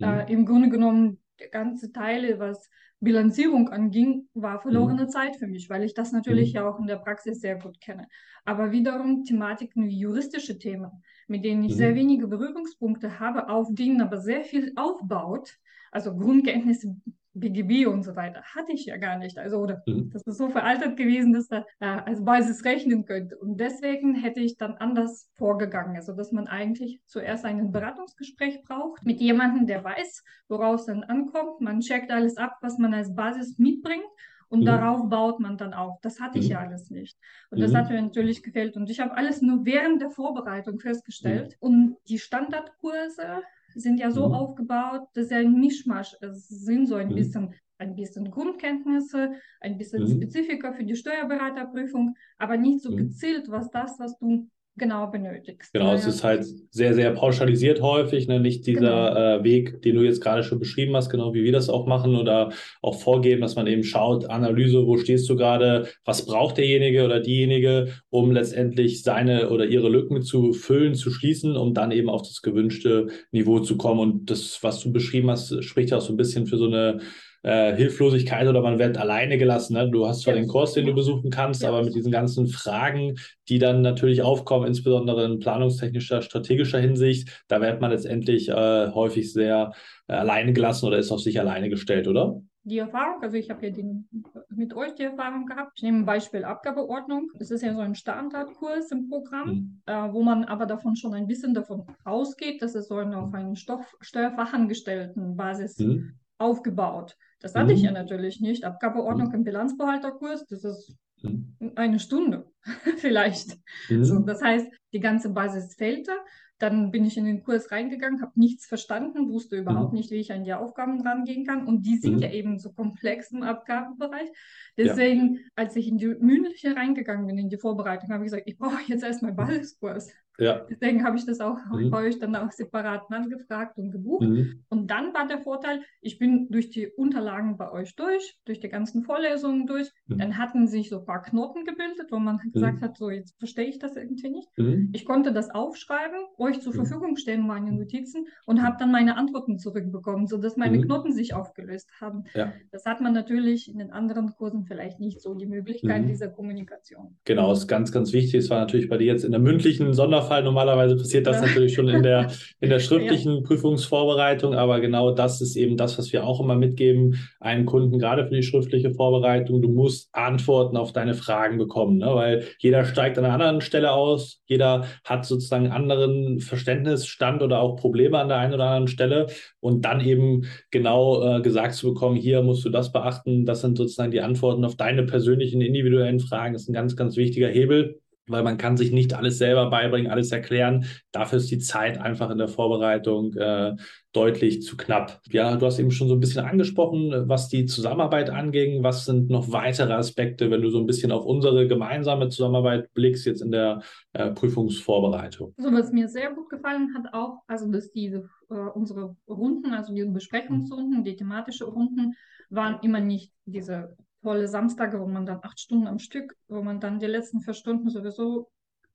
Äh, 0.00 0.24
mhm. 0.24 0.28
Im 0.28 0.46
Grunde 0.46 0.68
genommen 0.68 1.20
ganze 1.50 1.92
Teile, 1.92 2.38
was 2.38 2.68
Bilanzierung 3.00 3.68
anging, 3.68 4.28
war 4.34 4.60
verlorene 4.60 5.04
mhm. 5.04 5.08
Zeit 5.08 5.36
für 5.36 5.46
mich, 5.46 5.70
weil 5.70 5.84
ich 5.84 5.94
das 5.94 6.12
natürlich 6.12 6.50
mhm. 6.50 6.56
ja 6.56 6.68
auch 6.68 6.78
in 6.78 6.86
der 6.86 6.96
Praxis 6.96 7.40
sehr 7.40 7.56
gut 7.56 7.80
kenne. 7.80 8.08
Aber 8.44 8.72
wiederum 8.72 9.24
Thematiken 9.24 9.86
wie 9.86 9.98
juristische 9.98 10.58
Themen, 10.58 10.90
mit 11.28 11.44
denen 11.44 11.62
ich 11.62 11.72
mhm. 11.72 11.78
sehr 11.78 11.94
wenige 11.94 12.26
Berührungspunkte 12.26 13.20
habe, 13.20 13.48
auf 13.48 13.68
denen 13.70 14.00
aber 14.00 14.18
sehr 14.18 14.42
viel 14.42 14.72
aufbaut, 14.76 15.58
also 15.92 16.16
Grundkenntnisse 16.16 16.96
BGB 17.34 17.86
und 17.86 18.02
so 18.02 18.16
weiter, 18.16 18.42
hatte 18.42 18.72
ich 18.72 18.86
ja 18.86 18.96
gar 18.96 19.18
nicht. 19.18 19.38
Also, 19.38 19.58
oder 19.58 19.82
mhm. 19.86 20.10
das 20.12 20.22
ist 20.22 20.38
so 20.38 20.48
veraltet 20.48 20.96
gewesen, 20.96 21.32
dass 21.32 21.48
da 21.48 21.64
äh, 21.80 21.86
als 21.86 22.24
Basis 22.24 22.64
rechnen 22.64 23.04
könnte. 23.04 23.36
Und 23.38 23.58
deswegen 23.58 24.14
hätte 24.14 24.40
ich 24.40 24.56
dann 24.56 24.74
anders 24.74 25.30
vorgegangen. 25.34 25.96
Also, 25.96 26.12
dass 26.12 26.32
man 26.32 26.46
eigentlich 26.46 27.00
zuerst 27.06 27.44
ein 27.44 27.70
Beratungsgespräch 27.72 28.62
braucht 28.62 29.04
mit 29.04 29.20
jemandem, 29.20 29.66
der 29.66 29.84
weiß, 29.84 30.24
woraus 30.48 30.86
dann 30.86 31.04
ankommt. 31.04 31.60
Man 31.60 31.80
checkt 31.80 32.10
alles 32.10 32.36
ab, 32.36 32.56
was 32.60 32.78
man 32.78 32.94
als 32.94 33.14
Basis 33.14 33.58
mitbringt. 33.58 34.04
Und 34.48 34.60
mhm. 34.60 34.66
darauf 34.66 35.08
baut 35.08 35.40
man 35.40 35.58
dann 35.58 35.74
auf. 35.74 36.00
Das 36.00 36.20
hatte 36.20 36.38
ich 36.38 36.46
mhm. 36.46 36.52
ja 36.52 36.60
alles 36.60 36.90
nicht. 36.90 37.18
Und 37.50 37.60
das 37.60 37.72
mhm. 37.72 37.76
hat 37.76 37.90
mir 37.90 38.00
natürlich 38.00 38.42
gefällt. 38.42 38.76
Und 38.76 38.88
ich 38.90 39.00
habe 39.00 39.16
alles 39.16 39.42
nur 39.42 39.64
während 39.64 40.00
der 40.00 40.10
Vorbereitung 40.10 40.80
festgestellt. 40.80 41.56
Mhm. 41.60 41.68
Und 41.68 41.96
die 42.08 42.18
Standardkurse 42.18 43.42
sind 43.74 44.00
ja 44.00 44.10
so 44.10 44.28
mhm. 44.28 44.34
aufgebaut, 44.34 45.08
dass 45.14 45.28
sie 45.28 45.36
ein 45.36 45.54
Mischmasch 45.54 46.16
sind, 46.20 46.86
so 46.86 46.96
ein 46.96 47.08
mhm. 47.08 47.14
bisschen 47.14 47.54
ein 47.78 47.94
bisschen 47.94 48.30
Grundkenntnisse, 48.30 49.32
ein 49.60 49.78
bisschen 49.78 50.02
mhm. 50.02 50.08
Spezifika 50.08 50.72
für 50.72 50.84
die 50.84 50.96
Steuerberaterprüfung, 50.96 52.16
aber 52.36 52.56
nicht 52.56 52.82
so 52.82 52.90
mhm. 52.90 52.96
gezielt, 52.96 53.48
was 53.50 53.70
das, 53.70 53.98
was 53.98 54.18
du 54.18 54.48
genau 54.78 55.10
benötigst. 55.10 55.72
Genau, 55.72 55.92
es 55.92 56.06
ist 56.06 56.24
halt 56.24 56.46
sehr, 56.70 56.94
sehr 56.94 57.10
pauschalisiert 57.12 57.82
häufig, 57.82 58.28
ne? 58.28 58.40
nicht 58.40 58.66
dieser 58.66 58.80
genau. 58.80 59.40
äh, 59.40 59.44
Weg, 59.44 59.82
den 59.82 59.96
du 59.96 60.02
jetzt 60.02 60.22
gerade 60.22 60.42
schon 60.42 60.58
beschrieben 60.58 60.96
hast, 60.96 61.10
genau 61.10 61.34
wie 61.34 61.44
wir 61.44 61.52
das 61.52 61.68
auch 61.68 61.86
machen 61.86 62.16
oder 62.16 62.52
auch 62.80 62.98
vorgeben, 63.00 63.40
dass 63.40 63.56
man 63.56 63.66
eben 63.66 63.84
schaut, 63.84 64.30
Analyse, 64.30 64.86
wo 64.86 64.96
stehst 64.96 65.28
du 65.28 65.36
gerade, 65.36 65.88
was 66.04 66.24
braucht 66.24 66.58
derjenige 66.58 67.04
oder 67.04 67.20
diejenige, 67.20 67.88
um 68.10 68.30
letztendlich 68.30 69.02
seine 69.02 69.50
oder 69.50 69.66
ihre 69.66 69.88
Lücken 69.88 70.22
zu 70.22 70.52
füllen, 70.52 70.94
zu 70.94 71.10
schließen, 71.10 71.56
um 71.56 71.74
dann 71.74 71.90
eben 71.90 72.08
auf 72.08 72.22
das 72.22 72.42
gewünschte 72.42 73.08
Niveau 73.32 73.60
zu 73.60 73.76
kommen. 73.76 74.00
Und 74.00 74.30
das, 74.30 74.58
was 74.62 74.80
du 74.80 74.92
beschrieben 74.92 75.30
hast, 75.30 75.62
spricht 75.64 75.90
ja 75.90 75.98
auch 75.98 76.02
so 76.02 76.12
ein 76.12 76.16
bisschen 76.16 76.46
für 76.46 76.56
so 76.56 76.66
eine 76.66 77.00
äh, 77.42 77.74
Hilflosigkeit 77.74 78.46
oder 78.46 78.62
man 78.62 78.78
wird 78.78 78.98
alleine 78.98 79.38
gelassen. 79.38 79.74
Ne? 79.74 79.90
Du 79.90 80.06
hast 80.06 80.22
zwar 80.22 80.34
ja. 80.34 80.40
den 80.40 80.48
Kurs, 80.48 80.72
den 80.72 80.86
du 80.86 80.94
besuchen 80.94 81.30
kannst, 81.30 81.62
ja. 81.62 81.68
aber 81.68 81.82
mit 81.82 81.94
diesen 81.94 82.12
ganzen 82.12 82.46
Fragen, 82.46 83.16
die 83.48 83.58
dann 83.58 83.82
natürlich 83.82 84.22
aufkommen, 84.22 84.66
insbesondere 84.66 85.24
in 85.24 85.38
planungstechnischer, 85.38 86.22
strategischer 86.22 86.78
Hinsicht, 86.78 87.44
da 87.48 87.60
wird 87.60 87.80
man 87.80 87.90
letztendlich 87.90 88.48
äh, 88.48 88.90
häufig 88.92 89.32
sehr 89.32 89.72
äh, 90.08 90.14
alleine 90.14 90.52
gelassen 90.52 90.86
oder 90.86 90.98
ist 90.98 91.12
auf 91.12 91.20
sich 91.20 91.38
alleine 91.40 91.68
gestellt, 91.68 92.08
oder? 92.08 92.40
die 92.64 92.78
Erfahrung, 92.78 93.22
also 93.22 93.36
ich 93.36 93.48
habe 93.48 93.66
ja 93.66 93.72
den, 93.72 94.08
mit 94.50 94.74
euch 94.74 94.94
die 94.94 95.04
Erfahrung 95.04 95.46
gehabt. 95.46 95.72
Ich 95.76 95.82
nehme 95.82 96.00
ein 96.00 96.04
Beispiel 96.04 96.44
Abgabeordnung. 96.44 97.30
Das 97.38 97.50
ist 97.50 97.62
ja 97.62 97.72
so 97.72 97.80
ein 97.80 97.94
Standardkurs 97.94 98.90
im 98.92 99.08
Programm, 99.08 99.48
mhm. 99.48 99.82
äh, 99.86 100.12
wo 100.12 100.22
man 100.22 100.44
aber 100.44 100.66
davon 100.66 100.94
schon 100.94 101.14
ein 101.14 101.26
bisschen 101.26 101.54
davon 101.54 101.86
ausgeht, 102.04 102.60
dass 102.60 102.74
es 102.74 102.88
so 102.88 102.96
eine, 102.96 103.16
auf 103.18 103.32
einen 103.32 103.56
Stoff, 103.56 103.96
Steuerfachangestelltenbasis 104.00 105.78
mhm 105.78 106.18
aufgebaut. 106.38 107.16
Das 107.40 107.54
hatte 107.54 107.72
mhm. 107.72 107.76
ich 107.76 107.82
ja 107.82 107.92
natürlich 107.92 108.40
nicht. 108.40 108.64
Abgabeordnung 108.64 109.28
mhm. 109.28 109.34
im 109.34 109.44
Bilanzbehalterkurs, 109.44 110.46
das 110.46 110.64
ist 110.64 110.96
mhm. 111.22 111.72
eine 111.76 112.00
Stunde. 112.00 112.50
vielleicht. 112.96 113.58
Mhm. 113.88 114.04
So, 114.04 114.18
das 114.20 114.42
heißt, 114.42 114.68
die 114.92 115.00
ganze 115.00 115.30
Basis 115.30 115.74
fehlte. 115.74 116.12
Dann 116.60 116.90
bin 116.90 117.04
ich 117.04 117.16
in 117.16 117.24
den 117.24 117.44
Kurs 117.44 117.70
reingegangen, 117.70 118.20
habe 118.20 118.32
nichts 118.34 118.66
verstanden, 118.66 119.30
wusste 119.30 119.56
überhaupt 119.56 119.92
mhm. 119.92 119.98
nicht, 119.98 120.10
wie 120.10 120.16
ich 120.16 120.32
an 120.32 120.42
die 120.42 120.54
Aufgaben 120.54 121.00
rangehen 121.00 121.46
kann. 121.46 121.64
Und 121.64 121.86
die 121.86 121.96
sind 121.98 122.16
mhm. 122.16 122.22
ja 122.22 122.30
eben 122.32 122.58
so 122.58 122.72
komplex 122.72 123.30
im 123.30 123.44
Abgabenbereich. 123.44 124.28
Deswegen, 124.76 125.34
ja. 125.34 125.40
als 125.54 125.76
ich 125.76 125.86
in 125.86 125.98
die 125.98 126.08
mündliche 126.08 126.74
reingegangen 126.74 127.28
bin, 127.28 127.38
in 127.38 127.48
die 127.48 127.58
Vorbereitung, 127.58 128.10
habe 128.10 128.24
ich 128.24 128.32
gesagt, 128.32 128.48
ich 128.48 128.58
brauche 128.58 128.80
jetzt 128.88 129.04
erstmal 129.04 129.32
Basiskurs. 129.34 130.12
Ja. 130.38 130.64
Deswegen 130.70 131.04
habe 131.04 131.16
ich 131.16 131.26
das 131.26 131.40
auch 131.40 131.58
mhm. 131.72 131.90
bei 131.90 132.06
euch 132.06 132.18
dann 132.18 132.36
auch 132.36 132.52
separat 132.52 133.10
angefragt 133.10 133.76
und 133.76 133.90
gebucht. 133.90 134.22
Mhm. 134.22 134.64
Und 134.68 134.90
dann 134.90 135.12
war 135.12 135.26
der 135.26 135.40
Vorteil, 135.40 135.82
ich 136.00 136.18
bin 136.18 136.48
durch 136.50 136.70
die 136.70 136.88
Unterlagen 136.88 137.56
bei 137.56 137.70
euch 137.72 137.96
durch, 137.96 138.38
durch 138.44 138.60
die 138.60 138.68
ganzen 138.68 139.02
Vorlesungen 139.02 139.66
durch. 139.66 139.90
Mhm. 140.06 140.18
Dann 140.18 140.38
hatten 140.38 140.68
sich 140.68 140.90
so 140.90 141.00
ein 141.00 141.04
paar 141.04 141.22
Knoten 141.22 141.64
gebildet, 141.64 142.06
wo 142.10 142.18
man 142.18 142.38
gesagt 142.52 142.80
mhm. 142.80 142.84
hat, 142.84 142.96
so 142.96 143.10
jetzt 143.10 143.36
verstehe 143.38 143.66
ich 143.66 143.78
das 143.78 143.96
irgendwie 143.96 144.30
nicht. 144.30 144.48
Mhm. 144.56 144.90
Ich 144.92 145.04
konnte 145.04 145.32
das 145.32 145.50
aufschreiben, 145.50 146.18
euch 146.38 146.60
zur 146.60 146.72
mhm. 146.72 146.76
Verfügung 146.76 147.16
stellen, 147.16 147.46
meine 147.46 147.72
Notizen 147.72 148.26
und 148.46 148.62
habe 148.62 148.76
dann 148.78 148.92
meine 148.92 149.16
Antworten 149.16 149.58
zurückbekommen, 149.58 150.28
sodass 150.28 150.56
meine 150.56 150.80
Knoten 150.80 151.12
sich 151.12 151.34
aufgelöst 151.34 151.90
haben. 152.00 152.24
Ja. 152.34 152.52
Das 152.70 152.84
hat 152.84 153.00
man 153.00 153.12
natürlich 153.12 153.68
in 153.70 153.78
den 153.78 153.90
anderen 153.90 154.30
Kursen 154.32 154.64
vielleicht 154.66 155.00
nicht 155.00 155.20
so 155.20 155.34
die 155.34 155.46
Möglichkeit 155.46 156.08
dieser 156.08 156.28
Kommunikation. 156.28 157.16
Genau, 157.24 157.52
ist 157.52 157.66
ganz, 157.66 157.90
ganz 157.90 158.12
wichtig. 158.12 158.34
Es 158.36 158.50
war 158.50 158.60
natürlich 158.60 158.88
bei 158.88 158.98
dir 158.98 159.06
jetzt 159.06 159.24
in 159.24 159.32
der 159.32 159.40
mündlichen 159.40 159.92
Sonderfall 160.28 160.38
Fall. 160.38 160.42
Normalerweise 160.44 160.96
passiert 160.96 161.26
das 161.26 161.36
ja. 161.36 161.46
natürlich 161.46 161.74
schon 161.74 161.88
in 161.88 162.02
der, 162.02 162.30
in 162.60 162.70
der 162.70 162.80
schriftlichen 162.80 163.36
ja. 163.36 163.42
Prüfungsvorbereitung, 163.42 164.54
aber 164.54 164.80
genau 164.80 165.10
das 165.12 165.40
ist 165.40 165.56
eben 165.56 165.76
das, 165.76 165.98
was 165.98 166.12
wir 166.12 166.24
auch 166.24 166.40
immer 166.40 166.54
mitgeben, 166.54 167.18
einem 167.40 167.66
Kunden, 167.66 167.98
gerade 167.98 168.26
für 168.26 168.34
die 168.34 168.42
schriftliche 168.42 168.92
Vorbereitung. 168.92 169.62
Du 169.62 169.68
musst 169.68 170.08
Antworten 170.12 170.76
auf 170.76 170.92
deine 170.92 171.14
Fragen 171.14 171.58
bekommen, 171.58 171.98
ne? 171.98 172.14
weil 172.14 172.44
jeder 172.58 172.84
steigt 172.84 173.18
an 173.18 173.24
einer 173.24 173.34
anderen 173.34 173.60
Stelle 173.60 173.92
aus, 173.92 174.40
jeder 174.46 174.84
hat 175.04 175.24
sozusagen 175.24 175.64
einen 175.64 175.72
anderen 175.72 176.40
Verständnisstand 176.40 177.42
oder 177.42 177.60
auch 177.60 177.76
Probleme 177.76 178.18
an 178.18 178.28
der 178.28 178.38
einen 178.38 178.54
oder 178.54 178.64
anderen 178.64 178.88
Stelle 178.88 179.26
und 179.60 179.84
dann 179.84 180.00
eben 180.00 180.46
genau 180.70 181.38
äh, 181.38 181.40
gesagt 181.40 181.74
zu 181.74 181.88
bekommen, 181.88 182.16
hier 182.16 182.42
musst 182.42 182.64
du 182.64 182.70
das 182.70 182.92
beachten, 182.92 183.46
das 183.46 183.60
sind 183.60 183.76
sozusagen 183.76 184.10
die 184.10 184.20
Antworten 184.20 184.64
auf 184.64 184.76
deine 184.76 185.04
persönlichen 185.04 185.60
individuellen 185.60 186.20
Fragen, 186.20 186.52
das 186.52 186.62
ist 186.62 186.68
ein 186.68 186.74
ganz, 186.74 186.96
ganz 186.96 187.16
wichtiger 187.16 187.48
Hebel 187.48 188.00
weil 188.30 188.42
man 188.42 188.58
kann 188.58 188.76
sich 188.76 188.92
nicht 188.92 189.14
alles 189.14 189.38
selber 189.38 189.70
beibringen, 189.70 190.10
alles 190.10 190.32
erklären. 190.32 190.86
Dafür 191.12 191.38
ist 191.38 191.50
die 191.50 191.58
Zeit 191.58 191.98
einfach 191.98 192.30
in 192.30 192.38
der 192.38 192.48
Vorbereitung 192.48 193.34
äh, 193.34 193.74
deutlich 194.12 194.62
zu 194.62 194.76
knapp. 194.76 195.20
Ja, 195.30 195.56
du 195.56 195.66
hast 195.66 195.78
eben 195.78 195.90
schon 195.90 196.08
so 196.08 196.14
ein 196.14 196.20
bisschen 196.20 196.44
angesprochen, 196.44 197.28
was 197.28 197.48
die 197.48 197.66
Zusammenarbeit 197.66 198.30
anging. 198.30 198.82
Was 198.82 199.04
sind 199.04 199.30
noch 199.30 199.52
weitere 199.52 199.92
Aspekte, 199.92 200.50
wenn 200.50 200.62
du 200.62 200.70
so 200.70 200.78
ein 200.78 200.86
bisschen 200.86 201.12
auf 201.12 201.24
unsere 201.24 201.68
gemeinsame 201.68 202.28
Zusammenarbeit 202.28 202.92
blickst 202.94 203.26
jetzt 203.26 203.42
in 203.42 203.52
der 203.52 203.82
äh, 204.14 204.30
Prüfungsvorbereitung? 204.30 205.54
So, 205.56 205.72
was 205.72 205.92
mir 205.92 206.08
sehr 206.08 206.32
gut 206.32 206.48
gefallen 206.48 206.94
hat 206.94 207.12
auch, 207.12 207.42
also 207.46 207.70
dass 207.70 207.92
diese 207.92 208.28
äh, 208.50 208.54
unsere 208.54 209.16
Runden, 209.28 209.72
also 209.72 209.94
die 209.94 210.04
Besprechungsrunden, 210.04 211.04
die 211.04 211.16
thematische 211.16 211.66
Runden, 211.66 212.14
waren 212.50 212.78
immer 212.82 213.00
nicht 213.00 213.32
diese 213.44 213.96
volle 214.22 214.48
Samstage, 214.48 215.00
wo 215.00 215.06
man 215.06 215.26
dann 215.26 215.40
acht 215.42 215.60
Stunden 215.60 215.86
am 215.86 215.98
Stück, 215.98 216.34
wo 216.48 216.62
man 216.62 216.80
dann 216.80 216.98
die 216.98 217.06
letzten 217.06 217.40
vier 217.40 217.54
Stunden 217.54 217.90
sowieso 217.90 218.50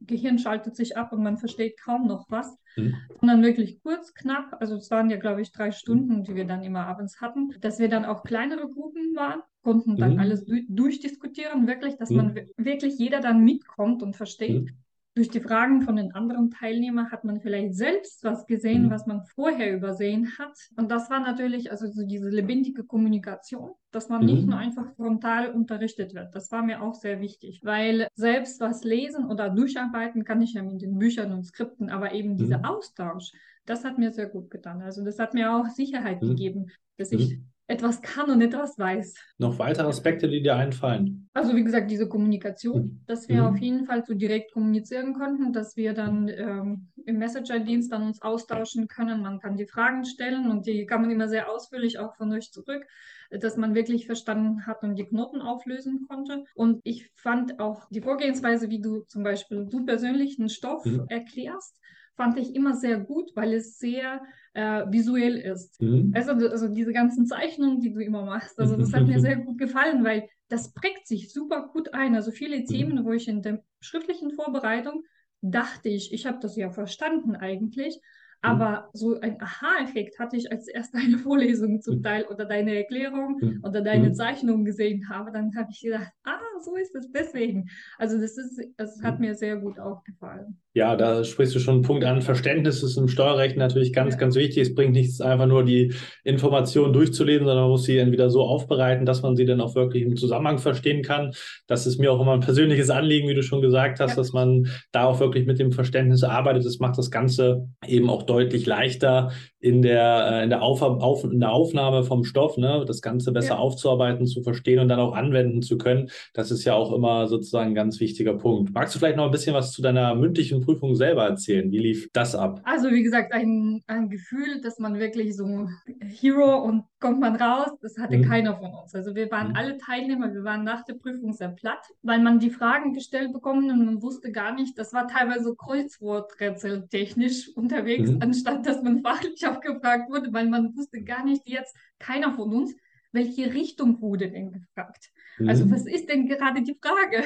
Gehirn 0.06 0.38
schaltet 0.38 0.76
sich 0.76 0.98
ab 0.98 1.14
und 1.14 1.24
man 1.24 1.38
versteht 1.38 1.80
kaum 1.80 2.08
noch 2.08 2.26
was, 2.30 2.58
mhm. 2.76 2.96
sondern 3.20 3.42
wirklich 3.42 3.82
kurz, 3.82 4.14
knapp. 4.14 4.58
Also 4.60 4.76
es 4.76 4.92
waren 4.92 5.10
ja, 5.10 5.18
glaube 5.18 5.42
ich, 5.42 5.52
drei 5.52 5.72
Stunden, 5.72 6.24
die 6.24 6.36
wir 6.36 6.46
dann 6.46 6.64
immer 6.64 6.86
abends 6.88 7.22
hatten, 7.22 7.54
dass 7.62 7.80
wir 7.80 7.90
dann 7.90 8.06
auch 8.06 8.24
kleinere 8.24 8.68
Gruppen 8.68 9.16
waren, 9.16 9.42
konnten 9.62 9.96
dann 9.96 10.14
mhm. 10.14 10.20
alles 10.20 10.46
durchdiskutieren, 10.46 11.68
wirklich, 11.68 11.96
dass 11.96 12.10
mhm. 12.10 12.18
man 12.18 12.36
wirklich 12.58 12.98
jeder 12.98 13.22
dann 13.22 13.44
mitkommt 13.44 14.04
und 14.04 14.16
versteht. 14.16 14.64
Mhm 14.66 14.83
durch 15.16 15.30
die 15.30 15.42
Fragen 15.42 15.84
von 15.84 15.96
den 15.96 16.14
anderen 16.14 16.50
Teilnehmern 16.50 17.12
hat 17.12 17.24
man 17.24 17.40
vielleicht 17.40 17.76
selbst 17.76 18.24
was 18.24 18.48
gesehen, 18.48 18.86
mhm. 18.86 18.90
was 18.90 19.06
man 19.06 19.24
vorher 19.26 19.76
übersehen 19.76 20.38
hat. 20.40 20.58
Und 20.76 20.90
das 20.90 21.10
war 21.12 21.20
natürlich 21.20 21.72
also 21.72 21.88
so 21.88 22.04
diese 22.06 22.30
lebendige 22.30 22.84
Kommunikation, 22.84 23.72
dass 23.92 24.10
man 24.10 24.22
mhm. 24.22 24.26
nicht 24.26 24.48
nur 24.48 24.58
einfach 24.58 24.92
frontal 24.96 25.52
unterrichtet 25.52 26.16
wird. 26.16 26.34
Das 26.34 26.52
war 26.52 26.64
mir 26.64 26.82
auch 26.82 26.96
sehr 26.96 27.20
wichtig, 27.20 27.62
weil 27.64 28.08
selbst 28.16 28.60
was 28.60 28.84
lesen 28.84 29.26
oder 29.26 29.50
durcharbeiten 29.50 30.24
kann 30.24 30.42
ich 30.42 30.54
ja 30.54 30.64
mit 30.64 30.82
den 30.82 30.98
Büchern 30.98 31.32
und 31.32 31.44
Skripten, 31.44 31.90
aber 31.90 32.14
eben 32.14 32.36
dieser 32.36 32.60
mhm. 32.60 32.66
Austausch, 32.66 33.32
das 33.66 33.84
hat 33.84 34.00
mir 34.00 34.12
sehr 34.12 34.28
gut 34.28 34.50
getan. 34.50 34.82
Also 34.82 35.06
das 35.06 35.20
hat 35.20 35.36
mir 35.36 35.56
auch 35.56 35.68
Sicherheit 35.68 36.24
mhm. 36.24 36.30
gegeben, 36.30 36.66
dass 36.98 37.12
ich 37.12 37.38
mhm 37.38 37.53
etwas 37.68 38.02
kann 38.02 38.30
und 38.30 38.42
etwas 38.42 38.78
weiß. 38.78 39.16
Noch 39.38 39.58
weitere 39.58 39.88
Aspekte, 39.88 40.28
die 40.28 40.42
dir 40.42 40.56
einfallen? 40.56 41.30
Also 41.34 41.56
wie 41.56 41.64
gesagt, 41.64 41.90
diese 41.90 42.10
Kommunikation, 42.10 42.82
hm. 42.82 43.02
dass 43.08 43.30
wir 43.30 43.42
mhm. 43.42 43.48
auf 43.48 43.58
jeden 43.58 43.86
Fall 43.86 44.04
so 44.06 44.14
direkt 44.14 44.52
kommunizieren 44.54 45.14
konnten, 45.14 45.54
dass 45.54 45.78
wir 45.78 45.94
dann 45.94 46.28
ähm, 46.28 46.90
im 47.06 47.18
Messenger-Dienst 47.18 47.92
dann 47.92 48.04
uns 48.04 48.22
austauschen 48.22 48.88
können. 48.88 49.22
Man 49.22 49.40
kann 49.40 49.56
die 49.56 49.66
Fragen 49.66 50.06
stellen 50.06 50.52
und 50.52 50.68
die 50.68 50.86
kann 50.86 51.02
man 51.02 51.12
immer 51.12 51.28
sehr 51.28 51.50
ausführlich 51.50 52.00
auch 52.00 52.16
von 52.16 52.32
euch 52.34 52.52
zurück, 52.52 52.86
dass 53.32 53.58
man 53.58 53.76
wirklich 53.76 54.06
verstanden 54.06 54.66
hat 54.68 54.84
und 54.84 54.96
die 54.96 55.06
Knoten 55.06 55.42
auflösen 55.42 56.06
konnte. 56.08 56.44
Und 56.56 56.82
ich 56.84 57.12
fand 57.16 57.60
auch 57.60 57.88
die 57.90 58.02
Vorgehensweise, 58.02 58.70
wie 58.70 58.82
du 58.82 59.02
zum 59.02 59.24
Beispiel 59.24 59.66
du 59.66 59.86
persönlich 59.86 60.38
einen 60.38 60.50
Stoff 60.50 60.86
mhm. 60.86 61.06
erklärst, 61.08 61.80
fand 62.16 62.38
ich 62.38 62.56
immer 62.56 62.76
sehr 62.76 63.00
gut, 63.00 63.32
weil 63.36 63.54
es 63.54 63.78
sehr 63.78 64.22
äh, 64.54 64.86
visuell 64.90 65.38
ist. 65.38 65.82
Mhm. 65.82 66.12
Also, 66.16 66.32
also 66.32 66.68
diese 66.68 66.94
ganzen 66.94 67.26
Zeichnungen, 67.26 67.80
die 67.82 67.92
du 67.92 68.00
immer 68.00 68.24
machst, 68.24 68.60
also 68.60 68.76
das 68.76 68.94
hat 68.94 69.04
mir 69.08 69.20
sehr 69.20 69.38
gut 69.38 69.58
gefallen, 69.58 70.04
weil 70.04 70.28
das 70.48 70.74
prägt 70.74 71.08
sich 71.08 71.34
super 71.34 71.70
gut 71.74 71.94
ein. 71.94 72.16
Also 72.16 72.32
viele 72.32 72.60
mhm. 72.60 72.66
Themen, 72.66 73.06
wo 73.06 73.12
ich 73.12 73.28
in 73.28 73.42
der 73.42 73.64
schriftlichen 73.80 74.32
Vorbereitung 74.32 75.04
dachte 75.42 75.90
ich, 75.90 76.14
ich 76.14 76.26
habe 76.26 76.40
das 76.40 76.56
ja 76.56 76.70
verstanden 76.70 77.36
eigentlich. 77.36 78.00
Aber 78.44 78.90
so 78.92 79.18
ein 79.22 79.42
Aha-Effekt 79.42 80.20
hatte 80.20 80.36
ich, 80.36 80.52
als 80.52 80.68
erst 80.68 80.94
deine 80.94 81.18
Vorlesung 81.18 81.82
zum 81.82 81.98
mhm. 81.98 82.04
Teil 82.04 82.26
oder 82.26 82.46
deine 82.46 82.76
Erklärung 82.76 83.40
mhm. 83.42 83.60
oder 83.64 83.82
deine 83.82 84.12
Zeichnung 84.12 84.66
gesehen 84.66 85.10
habe. 85.10 85.32
Dann 85.32 85.56
habe 85.56 85.70
ich 85.72 85.82
gedacht, 85.82 86.12
ah, 86.26 86.40
so 86.64 86.76
ist 86.76 86.94
es 86.94 87.10
deswegen. 87.12 87.70
Also 87.98 88.20
das 88.20 88.38
ist, 88.38 88.62
das 88.78 89.02
hat 89.02 89.20
mir 89.22 89.34
sehr 89.36 89.56
gut 89.56 89.80
auch 89.80 90.04
gefallen. 90.04 90.60
Ja, 90.74 90.96
da 90.96 91.24
sprichst 91.24 91.56
du 91.56 91.60
schon 91.60 91.76
einen 91.76 91.84
Punkt 91.84 92.04
an. 92.04 92.22
Verständnis 92.22 92.84
ist 92.84 92.98
im 92.98 93.08
Steuerrecht 93.08 93.58
natürlich 93.58 93.94
ganz, 93.94 94.16
ja. 94.16 94.20
ganz 94.20 94.36
wichtig. 94.36 94.58
Es 94.58 94.76
bringt 94.76 94.94
nichts, 94.94 95.22
einfach 95.22 95.46
nur 95.46 95.64
die 95.64 95.94
Informationen 96.24 96.94
durchzulesen, 96.94 97.46
sondern 97.46 97.66
man 97.66 97.72
muss 97.72 97.84
sie 97.84 97.98
entweder 97.98 98.30
so 98.30 98.42
aufbereiten, 98.42 99.06
dass 99.06 99.22
man 99.22 99.36
sie 99.36 99.46
dann 99.46 99.62
auch 99.62 99.76
wirklich 99.76 100.04
im 100.04 100.18
Zusammenhang 100.18 100.58
verstehen 100.58 101.02
kann. 101.02 101.32
Das 101.68 101.86
ist 101.86 101.98
mir 102.00 102.12
auch 102.12 102.20
immer 102.20 102.34
ein 102.34 102.40
persönliches 102.42 102.90
Anliegen, 102.90 103.30
wie 103.30 103.36
du 103.36 103.44
schon 103.44 103.62
gesagt 103.62 104.00
hast, 104.00 104.12
ja. 104.12 104.16
dass 104.16 104.34
man 104.34 104.68
da 104.92 105.06
auch 105.06 105.20
wirklich 105.20 105.46
mit 105.46 105.60
dem 105.60 105.72
Verständnis 105.72 106.24
arbeitet. 106.24 106.66
Das 106.66 106.80
macht 106.80 106.98
das 106.98 107.12
Ganze 107.12 107.70
eben 107.88 108.10
auch 108.10 108.24
deutlich 108.24 108.33
leichter 108.66 109.32
in 109.64 109.82
der, 109.82 110.28
äh, 110.30 110.44
in 110.44 110.50
der, 110.50 110.62
Auf, 110.62 110.82
auf, 110.82 111.24
in 111.24 111.40
der 111.40 111.54
Aufnahme 111.54 112.04
vom 112.04 112.26
Stoff, 112.26 112.58
ne, 112.58 112.84
das 112.86 113.02
Ganze 113.02 113.32
besser 113.32 113.56
ja. 113.56 113.60
aufzuarbeiten, 113.60 114.28
zu 114.28 114.44
verstehen 114.44 114.80
und 114.80 114.90
dann 114.90 115.00
auch 115.00 115.16
anwenden 115.16 115.62
zu 115.62 115.78
können. 115.78 116.10
Das 116.34 116.52
ist 116.52 116.66
ja 116.66 116.74
auch 116.74 116.92
immer 116.92 117.28
sozusagen 117.28 117.70
ein 117.70 117.76
ganz 117.76 118.02
wichtiger 118.02 118.34
Punkt. 118.34 118.74
Magst 118.74 118.94
du 118.94 119.00
vielleicht 119.00 119.16
noch 119.16 119.24
ein 119.24 119.32
bisschen 119.32 119.56
was 119.56 119.72
zu 119.72 119.82
deiner 119.82 120.16
mündlichen 120.16 120.60
Prüfung 120.60 120.96
selber 120.96 121.24
erzählen? 121.24 121.72
Wie 121.72 121.80
lief 121.80 122.10
das 122.12 122.36
ab? 122.36 122.60
Also, 122.66 122.92
wie 122.92 123.04
gesagt, 123.04 123.32
ein, 123.32 123.82
ein 123.88 124.10
Gefühl, 124.10 124.60
dass 124.62 124.80
man 124.80 125.00
wirklich 125.00 125.34
so 125.38 125.70
Hero 126.02 126.58
und 126.58 126.84
kommt 127.00 127.22
man 127.22 127.38
raus, 127.38 127.70
das 127.82 127.98
hatte 127.98 128.18
mhm. 128.18 128.24
keiner 128.24 128.58
von 128.58 128.74
uns. 128.74 128.94
Also, 128.94 129.16
wir 129.16 129.32
waren 129.32 129.50
mhm. 129.50 129.56
alle 129.56 129.78
Teilnehmer, 129.78 130.34
wir 130.34 130.44
waren 130.44 130.66
nach 130.66 130.84
der 130.84 130.96
Prüfung 130.96 131.32
sehr 131.32 131.50
platt, 131.50 131.86
weil 132.02 132.20
man 132.20 132.40
die 132.40 132.50
Fragen 132.50 132.94
gestellt 132.94 133.32
bekommen 133.32 133.72
und 133.72 133.86
man 133.86 134.02
wusste 134.02 134.34
gar 134.34 134.54
nicht, 134.54 134.78
das 134.78 134.92
war 134.92 135.08
teilweise 135.08 135.46
so 135.46 135.56
Kreuzworträtsel 135.56 136.88
technisch 136.90 137.50
unterwegs, 137.56 138.12
mhm. 138.12 138.22
anstatt 138.22 138.66
dass 138.66 138.84
man 138.84 139.02
fachlich 139.02 139.46
abgefragt 139.56 140.10
wurde, 140.10 140.32
weil 140.34 140.48
man 140.48 140.76
wusste 140.76 141.04
gar 141.04 141.24
nicht 141.26 141.48
jetzt, 141.48 141.76
keiner 142.00 142.34
von 142.34 142.54
uns, 142.54 142.76
welche 143.12 143.54
Richtung 143.54 144.02
wurde 144.02 144.30
denn 144.30 144.52
gefragt? 144.52 145.12
Also, 145.40 145.44
mhm. 145.44 145.50
Also 145.50 145.72
was 145.72 145.86
ist 145.86 146.10
denn 146.10 146.28
gerade 146.28 146.62
die 146.62 146.78
Frage? 146.82 147.26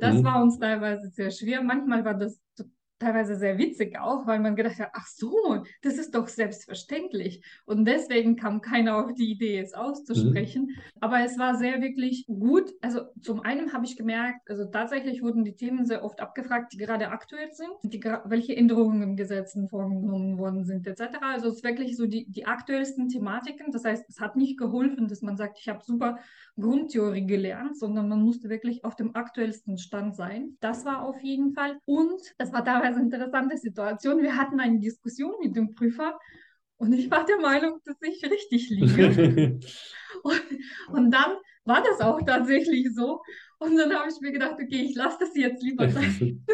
Das 0.00 0.16
mhm. 0.16 0.24
war 0.24 0.42
uns 0.42 0.58
teilweise 0.58 1.10
sehr 1.10 1.30
schwer. 1.30 1.62
Manchmal 1.62 2.04
war 2.04 2.14
das 2.14 2.40
teilweise 2.98 3.36
sehr 3.36 3.58
witzig 3.58 3.98
auch, 3.98 4.26
weil 4.26 4.40
man 4.40 4.56
gedacht 4.56 4.78
hat, 4.78 4.90
ach 4.92 5.06
so, 5.06 5.62
das 5.82 5.98
ist 5.98 6.14
doch 6.14 6.28
selbstverständlich. 6.28 7.44
Und 7.64 7.84
deswegen 7.84 8.36
kam 8.36 8.60
keiner 8.60 9.04
auf 9.04 9.12
die 9.12 9.30
Idee, 9.30 9.58
es 9.58 9.74
auszusprechen. 9.74 10.66
Mhm. 10.66 10.74
Aber 11.00 11.20
es 11.20 11.38
war 11.38 11.56
sehr 11.56 11.80
wirklich 11.82 12.24
gut. 12.26 12.72
Also 12.80 13.02
zum 13.20 13.40
einen 13.40 13.72
habe 13.72 13.84
ich 13.84 13.96
gemerkt, 13.96 14.48
also 14.48 14.64
tatsächlich 14.64 15.22
wurden 15.22 15.44
die 15.44 15.56
Themen 15.56 15.86
sehr 15.86 16.04
oft 16.04 16.20
abgefragt, 16.20 16.72
die 16.72 16.78
gerade 16.78 17.08
aktuell 17.08 17.52
sind, 17.52 17.70
die, 17.82 18.02
welche 18.24 18.56
Änderungen 18.56 19.02
im 19.02 19.16
Gesetz 19.16 19.56
vorgenommen 19.68 20.38
worden 20.38 20.64
sind, 20.64 20.86
etc. 20.86 21.18
Also 21.20 21.48
es 21.48 21.56
ist 21.56 21.64
wirklich 21.64 21.96
so 21.96 22.06
die, 22.06 22.26
die 22.30 22.46
aktuellsten 22.46 23.08
Thematiken. 23.08 23.72
Das 23.72 23.84
heißt, 23.84 24.08
es 24.08 24.20
hat 24.20 24.36
nicht 24.36 24.58
geholfen, 24.58 25.08
dass 25.08 25.22
man 25.22 25.36
sagt, 25.36 25.58
ich 25.58 25.68
habe 25.68 25.82
super 25.84 26.18
Grundtheorie 26.58 27.26
gelernt, 27.26 27.78
sondern 27.78 28.08
man 28.08 28.22
musste 28.22 28.48
wirklich 28.48 28.84
auf 28.84 28.96
dem 28.96 29.14
aktuellsten 29.14 29.78
Stand 29.78 30.16
sein. 30.16 30.56
Das 30.60 30.84
war 30.84 31.04
auf 31.04 31.20
jeden 31.22 31.52
Fall. 31.52 31.78
Und 31.84 32.20
es 32.38 32.52
war 32.52 32.64
teilweise 32.64 32.85
eine 32.94 33.04
interessante 33.04 33.56
Situation. 33.56 34.22
Wir 34.22 34.36
hatten 34.36 34.60
eine 34.60 34.78
Diskussion 34.78 35.34
mit 35.42 35.56
dem 35.56 35.74
Prüfer 35.74 36.18
und 36.76 36.92
ich 36.92 37.10
war 37.10 37.24
der 37.24 37.38
Meinung, 37.38 37.80
dass 37.84 37.96
ich 38.02 38.22
richtig 38.24 38.70
liege. 38.70 39.58
und, 40.22 40.42
und 40.88 41.10
dann 41.10 41.36
war 41.64 41.82
das 41.82 42.00
auch 42.00 42.20
tatsächlich 42.22 42.94
so. 42.94 43.22
Und 43.58 43.76
dann 43.76 43.92
habe 43.94 44.10
ich 44.10 44.20
mir 44.20 44.32
gedacht, 44.32 44.54
okay, 44.54 44.82
ich 44.82 44.94
lasse 44.94 45.16
das 45.20 45.34
jetzt 45.34 45.62
lieber 45.62 45.88
sein. 45.90 46.44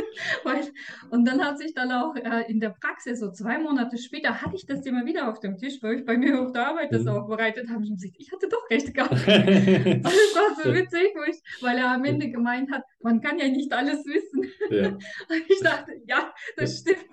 Und 1.11 1.27
dann 1.27 1.45
hat 1.45 1.59
sich 1.59 1.75
dann 1.75 1.91
auch 1.91 2.15
äh, 2.15 2.49
in 2.49 2.61
der 2.61 2.71
Praxis, 2.71 3.19
so 3.19 3.33
zwei 3.33 3.59
Monate 3.59 3.99
später, 3.99 4.41
hatte 4.41 4.55
ich 4.55 4.67
das 4.67 4.87
immer 4.87 5.05
wieder 5.05 5.29
auf 5.29 5.41
dem 5.41 5.57
Tisch, 5.59 5.83
weil 5.83 5.99
ich 5.99 6.05
bei 6.05 6.17
mir 6.17 6.41
auf 6.41 6.53
der 6.53 6.69
Arbeit 6.69 6.93
das 6.93 7.03
mhm. 7.03 7.09
aufbereitet 7.09 7.69
habe. 7.69 7.79
Und 7.79 7.97
gesagt, 7.97 8.15
ich 8.19 8.31
hatte 8.31 8.49
doch 8.49 8.71
recht 8.71 8.95
gehabt. 8.95 9.13
das 9.13 9.25
war 9.25 10.63
so 10.63 10.73
witzig, 10.73 11.13
ich, 11.29 11.63
weil 11.63 11.79
er 11.79 11.91
am 11.91 12.05
Ende 12.05 12.31
gemeint 12.31 12.71
hat, 12.71 12.85
man 13.01 13.21
kann 13.21 13.39
ja 13.39 13.49
nicht 13.49 13.73
alles 13.73 14.05
wissen. 14.07 14.51
Ja. 14.71 14.89
und 14.89 15.01
ich 15.49 15.61
dachte, 15.61 15.93
ja, 16.07 16.33
das 16.57 16.79
stimmt. 16.79 17.11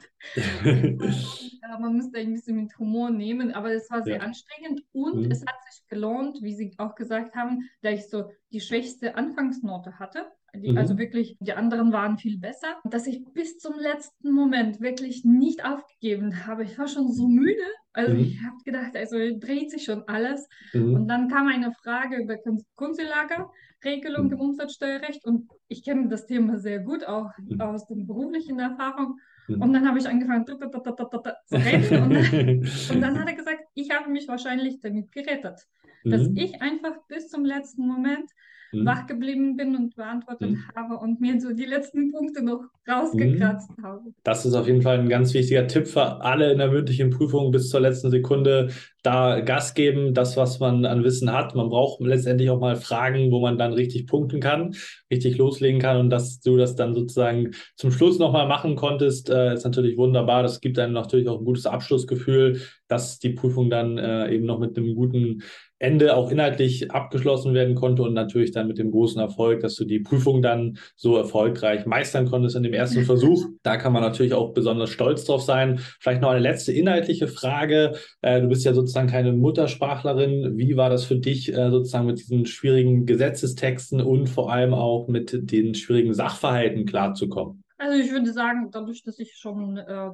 Man 1.80 1.96
müsste 1.96 2.20
ein 2.20 2.34
bisschen 2.34 2.58
mit 2.58 2.78
Humor 2.78 3.10
nehmen, 3.10 3.54
aber 3.54 3.72
es 3.72 3.90
war 3.90 4.04
sehr 4.04 4.18
ja. 4.18 4.22
anstrengend 4.22 4.84
und 4.92 5.26
mhm. 5.26 5.32
es 5.32 5.42
hat 5.42 5.56
sich 5.70 5.88
gelohnt, 5.88 6.40
wie 6.42 6.54
Sie 6.54 6.74
auch 6.78 6.96
gesagt 6.96 7.36
haben, 7.36 7.70
da 7.82 7.90
ich 7.92 8.10
so 8.10 8.32
die 8.52 8.62
schwächste 8.62 9.16
Anfangsnote 9.16 10.00
hatte. 10.00 10.26
Die, 10.56 10.72
mhm. 10.72 10.78
Also 10.78 10.98
wirklich, 10.98 11.38
die 11.40 11.54
anderen 11.54 11.92
waren 11.92 12.18
viel 12.18 12.40
besser. 12.40 12.80
Dass 12.84 13.08
ich 13.08 13.24
bis 13.34 13.58
zum 13.60 13.78
letzten 13.78 14.32
Moment 14.32 14.82
wirklich 14.82 15.24
nicht 15.24 15.64
aufgegeben 15.64 16.48
habe. 16.48 16.64
Ich 16.64 16.78
war 16.78 16.88
schon 16.88 17.12
so 17.12 17.28
müde. 17.28 17.62
Also 17.94 18.14
mhm. 18.14 18.20
ich 18.20 18.42
habe 18.44 18.58
gedacht, 18.66 18.96
also 18.96 19.18
dreht 19.38 19.72
sich 19.72 19.84
schon 19.84 20.08
alles. 20.08 20.48
Mhm. 20.74 20.94
Und 20.94 21.08
dann 21.08 21.28
kam 21.28 21.48
eine 21.48 21.72
Frage 21.72 22.18
über 22.18 22.38
Kunstlagerregelung 22.76 24.28
mhm. 24.28 24.34
im 24.34 24.40
Umsatzsteuerrecht. 24.40 25.26
Und 25.26 25.50
ich 25.68 25.84
kenne 25.84 26.08
das 26.08 26.26
Thema 26.26 26.58
sehr 26.58 26.80
gut, 26.80 27.06
auch 27.06 27.30
mhm. 27.38 27.62
aus 27.62 27.86
der 27.88 27.96
beruflichen 27.96 28.60
Erfahrung. 28.60 29.20
Mhm. 29.50 29.62
Und 29.62 29.74
dann 29.74 29.88
habe 29.88 30.00
ich 30.00 30.08
angefangen 30.08 30.46
zu 30.46 31.56
reden. 31.56 32.04
Und 32.04 32.14
dann, 32.14 32.60
und 32.96 33.02
dann 33.02 33.20
hat 33.20 33.28
er 33.28 33.36
gesagt, 33.36 33.64
ich 33.74 33.92
habe 33.92 34.10
mich 34.10 34.28
wahrscheinlich 34.28 34.80
damit 34.80 35.12
gerettet, 35.12 35.68
dass 36.04 36.28
ich 36.36 36.62
einfach 36.62 36.96
bis 37.08 37.30
zum 37.30 37.44
letzten 37.46 37.86
Moment 37.88 38.30
mhm. 38.72 38.86
wach 38.86 39.08
geblieben 39.08 39.56
bin 39.58 39.76
und 39.76 39.96
beantwortet 39.96 40.52
mhm. 40.52 40.64
habe 40.76 40.98
und 40.98 41.22
mir 41.22 41.40
so 41.40 41.54
die 41.54 41.66
letzten 41.66 42.12
Punkte 42.12 42.44
noch 42.44 42.64
rausgekratzt 42.88 43.78
mhm. 43.78 43.84
habe. 43.84 44.02
Das 44.24 44.46
ist 44.46 44.54
auf 44.54 44.68
jeden 44.68 44.82
Fall 44.82 45.00
ein 45.00 45.10
ganz 45.10 45.34
wichtiger 45.34 45.68
Tipp 45.68 45.88
für 45.88 46.22
alle 46.22 46.52
in 46.52 46.58
der 46.58 46.72
mündlichen 46.72 47.10
Prüfung 47.10 47.52
bis 47.52 47.70
zur 47.70 47.80
letzten 47.80 48.10
Sekunde 48.10 48.70
da 49.04 49.40
Gas 49.40 49.76
geben, 49.76 50.14
das, 50.14 50.36
was 50.36 50.60
man 50.60 50.86
an 50.86 51.04
Wissen 51.04 51.32
hat. 51.32 51.56
Man 51.56 51.70
braucht 51.70 52.02
letztendlich 52.02 52.50
auch 52.50 52.60
mal 52.60 52.76
Fragen, 52.76 53.32
wo 53.32 53.40
man 53.40 53.58
dann 53.58 53.74
richtig 53.74 54.08
punkten 54.08 54.42
kann, 54.42 54.76
richtig 55.10 55.38
loslegen 55.38 55.80
kann 55.80 55.98
und 55.98 56.10
dass 56.10 56.42
du 56.42 56.58
das 56.58 56.76
dann 56.76 56.94
sozusagen 56.94 57.52
zum 57.76 57.92
Schluss 57.92 58.20
nochmal 58.20 58.48
machen 58.48 58.76
konntest, 58.76 59.30
äh, 59.30 59.54
ist 59.54 59.64
natürlich 59.64 59.98
wunderbar. 59.98 60.44
Das 60.44 60.60
gibt 60.60 60.78
einem 60.80 60.94
natürlich 60.94 61.30
auch 61.30 61.40
ein 61.40 61.46
gutes 61.46 61.66
Abschlussgefühl, 61.66 62.62
dass 62.88 63.20
die 63.20 63.30
Prüfung 63.30 63.70
dann 63.70 63.98
äh, 63.98 64.34
eben 64.34 64.46
noch 64.46 64.60
mit 64.60 64.78
einem 64.78 64.96
guten 64.96 65.44
Ende 65.80 66.16
auch 66.16 66.30
inhaltlich 66.30 66.92
abgeschlossen 66.92 67.54
werden 67.54 67.74
konnte 67.76 68.04
und 68.04 68.14
natürlich 68.14 68.52
dann 68.52 68.68
mit 68.68 68.78
dem 68.78 68.92
großen 68.92 69.20
Erfolg, 69.20 69.62
dass 69.62 69.76
du 69.76 69.86
die 69.86 70.00
Prüfung 70.00 70.42
dann 70.42 70.78
so 70.96 71.18
erfolgreich 71.18 71.86
meistern 71.86 72.30
konntest 72.30 72.56
in 72.56 72.64
dem 72.64 72.74
ersten 72.74 73.04
Versuch. 73.04 73.46
Da 73.64 73.78
kann 73.78 73.94
man 73.94 74.02
natürlich 74.02 74.34
auch 74.34 74.54
besonders 74.54 74.90
stolz 74.90 75.26
drauf 75.26 75.42
sein. 75.42 75.80
Vielleicht 76.00 76.22
noch 76.22 76.30
eine 76.30 76.40
letzte 76.40 76.72
inhaltliche 76.72 77.28
Frage. 77.28 77.94
Äh, 78.22 78.42
du 78.42 78.48
bist 78.48 78.66
ja 78.66 78.74
sozusagen 78.74 79.08
keine 79.08 79.34
Muttersprachlerin. 79.34 80.58
Wie 80.58 80.78
war 80.78 80.90
das 80.90 81.06
für 81.06 81.18
dich 81.18 81.54
äh, 81.54 81.70
sozusagen 81.70 82.08
mit 82.08 82.20
diesen 82.20 82.46
schwierigen 82.46 83.06
Gesetzestexten 83.06 84.02
und 84.02 84.28
vor 84.28 84.52
allem 84.52 84.74
auch 84.74 85.08
mit 85.08 85.52
den 85.52 85.76
schwierigen 85.76 86.14
Sachverhalten 86.14 86.86
klarzukommen? 86.86 87.64
Also 87.78 87.98
ich 87.98 88.12
würde 88.12 88.32
sagen, 88.34 88.70
dadurch, 88.72 89.04
dass 89.04 89.20
ich 89.20 89.36
schon 89.38 89.78
äh, 89.78 90.10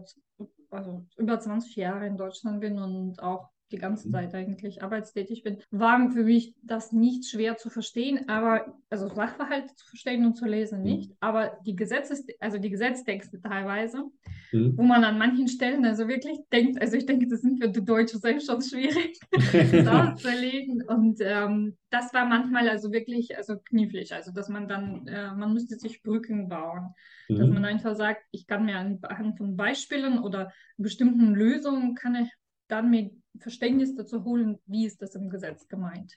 also 0.70 1.06
über 1.18 1.40
20 1.40 1.76
Jahre 1.76 2.08
in 2.08 2.18
Deutschland 2.18 2.62
bin 2.62 2.78
und 2.80 3.22
auch 3.22 3.50
die 3.72 3.78
ganze 3.78 4.08
mhm. 4.08 4.12
Zeit 4.12 4.36
eigentlich 4.36 4.84
arbeitstätig 4.84 5.44
bin, 5.44 5.58
war 5.72 6.12
für 6.12 6.24
mich 6.24 6.54
das 6.62 6.92
nicht 6.92 7.26
schwer 7.26 7.58
zu 7.58 7.70
verstehen, 7.70 8.30
aber 8.30 8.78
also 8.90 9.08
Sachverhalte 9.08 9.74
zu 9.76 9.88
verstehen 9.88 10.26
und 10.26 10.36
zu 10.36 10.46
lesen 10.46 10.80
mhm. 10.80 10.86
nicht, 10.86 11.12
aber 11.20 11.58
die 11.66 11.76
Gesetzes, 11.76 12.26
also 12.40 12.58
die 12.58 12.70
Gesetztexte 12.70 13.42
teilweise, 13.42 14.04
mhm. 14.52 14.78
wo 14.78 14.84
man 14.84 15.04
an 15.04 15.18
manchen 15.18 15.48
Stellen 15.48 15.86
also 15.86 16.08
wirklich 16.08 16.38
denkt, 16.52 16.80
also 16.80 16.96
ich 16.96 17.06
denke, 17.06 17.28
das 17.28 17.42
sind 17.42 17.62
für 17.62 17.70
die 17.70 17.84
Deutsche 17.84 18.18
selbst 18.18 18.48
schon 18.48 18.62
schwierig, 18.62 19.20
das 19.32 19.88
auszulegen 19.88 20.84
und 20.84 21.20
ähm, 21.22 21.76
das 21.90 22.14
war 22.14 22.26
manchmal 22.26 22.70
also 22.70 22.92
wirklich 22.92 23.36
also 23.36 23.58
knifflig, 23.58 24.14
also 24.14 24.32
dass 24.32 24.50
man 24.50 24.68
dann, 24.68 25.08
äh, 25.08 25.34
man 25.34 25.54
müsste 25.54 25.76
sich 25.76 26.04
Brücken 26.04 26.50
bauen, 26.50 26.94
mhm. 27.30 27.36
dass 27.38 27.50
man 27.50 27.66
einfach 27.66 27.96
sagt, 27.96 28.22
ich 28.32 28.46
kann 28.46 28.66
mir 28.66 28.78
anhand 28.78 29.38
von 29.38 29.56
Beispielen 29.58 30.20
oder 30.20 30.52
bestimmten 30.78 31.34
Lösungen 31.34 31.96
kann 31.96 32.16
ich 32.16 32.32
dann 32.68 32.90
mir 32.90 33.12
Verständnis 33.40 33.96
dazu 33.96 34.24
holen, 34.24 34.60
wie 34.66 34.86
ist 34.86 35.02
das 35.02 35.16
im 35.16 35.30
Gesetz 35.30 35.68
gemeint. 35.68 36.14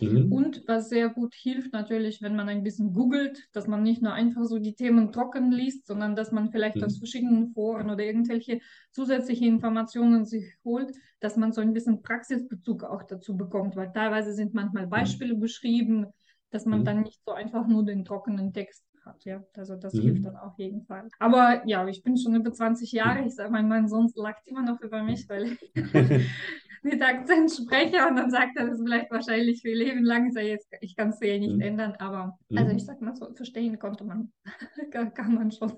Mhm. 0.00 0.32
Und 0.32 0.62
was 0.66 0.88
sehr 0.88 1.08
gut 1.08 1.34
hilft 1.34 1.72
natürlich, 1.72 2.22
wenn 2.22 2.34
man 2.34 2.48
ein 2.48 2.62
bisschen 2.62 2.92
googelt, 2.92 3.48
dass 3.52 3.66
man 3.66 3.82
nicht 3.82 4.02
nur 4.02 4.12
einfach 4.12 4.44
so 4.44 4.58
die 4.58 4.74
Themen 4.74 5.12
trocken 5.12 5.52
liest, 5.52 5.86
sondern 5.86 6.16
dass 6.16 6.32
man 6.32 6.50
vielleicht 6.50 6.76
mhm. 6.76 6.84
aus 6.84 6.98
verschiedenen 6.98 7.52
Foren 7.52 7.90
oder 7.90 8.04
irgendwelche 8.04 8.60
zusätzliche 8.90 9.46
Informationen 9.46 10.24
sich 10.24 10.54
holt, 10.64 10.92
dass 11.20 11.36
man 11.36 11.52
so 11.52 11.60
ein 11.60 11.72
bisschen 11.72 12.02
Praxisbezug 12.02 12.84
auch 12.84 13.02
dazu 13.04 13.36
bekommt, 13.36 13.76
weil 13.76 13.92
teilweise 13.92 14.32
sind 14.32 14.54
manchmal 14.54 14.86
mhm. 14.86 14.90
Beispiele 14.90 15.34
mhm. 15.34 15.40
beschrieben, 15.40 16.06
dass 16.50 16.66
man 16.66 16.80
mhm. 16.80 16.84
dann 16.84 17.02
nicht 17.02 17.20
so 17.24 17.32
einfach 17.32 17.66
nur 17.66 17.84
den 17.84 18.04
trockenen 18.04 18.52
Text 18.52 18.84
hat. 19.04 19.24
Ja, 19.24 19.42
also 19.56 19.76
das 19.76 19.94
mhm. 19.94 20.02
hilft 20.02 20.24
dann 20.26 20.36
auf 20.36 20.58
jeden 20.58 20.82
Fall. 20.82 21.08
Aber 21.18 21.62
ja, 21.66 21.86
ich 21.86 22.02
bin 22.02 22.16
schon 22.16 22.34
über 22.34 22.52
20 22.52 22.92
Jahre. 22.92 23.24
Ich 23.24 23.34
sage, 23.34 23.50
mein 23.50 23.68
Mann 23.68 23.88
sonst 23.88 24.16
lacht 24.16 24.46
immer 24.46 24.62
noch 24.62 24.80
über 24.80 25.02
mich, 25.02 25.28
weil 25.28 25.44
ich 25.52 25.72
mit 26.82 27.02
Akzent 27.02 27.50
spreche 27.50 28.06
und 28.08 28.16
dann 28.16 28.30
sagt 28.30 28.56
er 28.56 28.66
das 28.66 28.80
vielleicht 28.80 29.10
wahrscheinlich 29.10 29.62
für 29.62 29.72
Leben 29.72 30.04
lang. 30.04 30.28
Ich, 30.28 30.42
jetzt, 30.42 30.68
ich 30.80 30.96
kann 30.96 31.10
es 31.10 31.20
ja 31.20 31.38
nicht 31.38 31.54
mhm. 31.54 31.60
ändern, 31.60 31.94
aber 31.98 32.38
mhm. 32.48 32.58
also 32.58 32.76
ich 32.76 32.84
sag 32.84 33.00
mal 33.00 33.14
so, 33.14 33.32
verstehen 33.34 33.78
konnte 33.78 34.04
man, 34.04 34.32
kann 34.90 35.34
man 35.34 35.50
schon. 35.50 35.72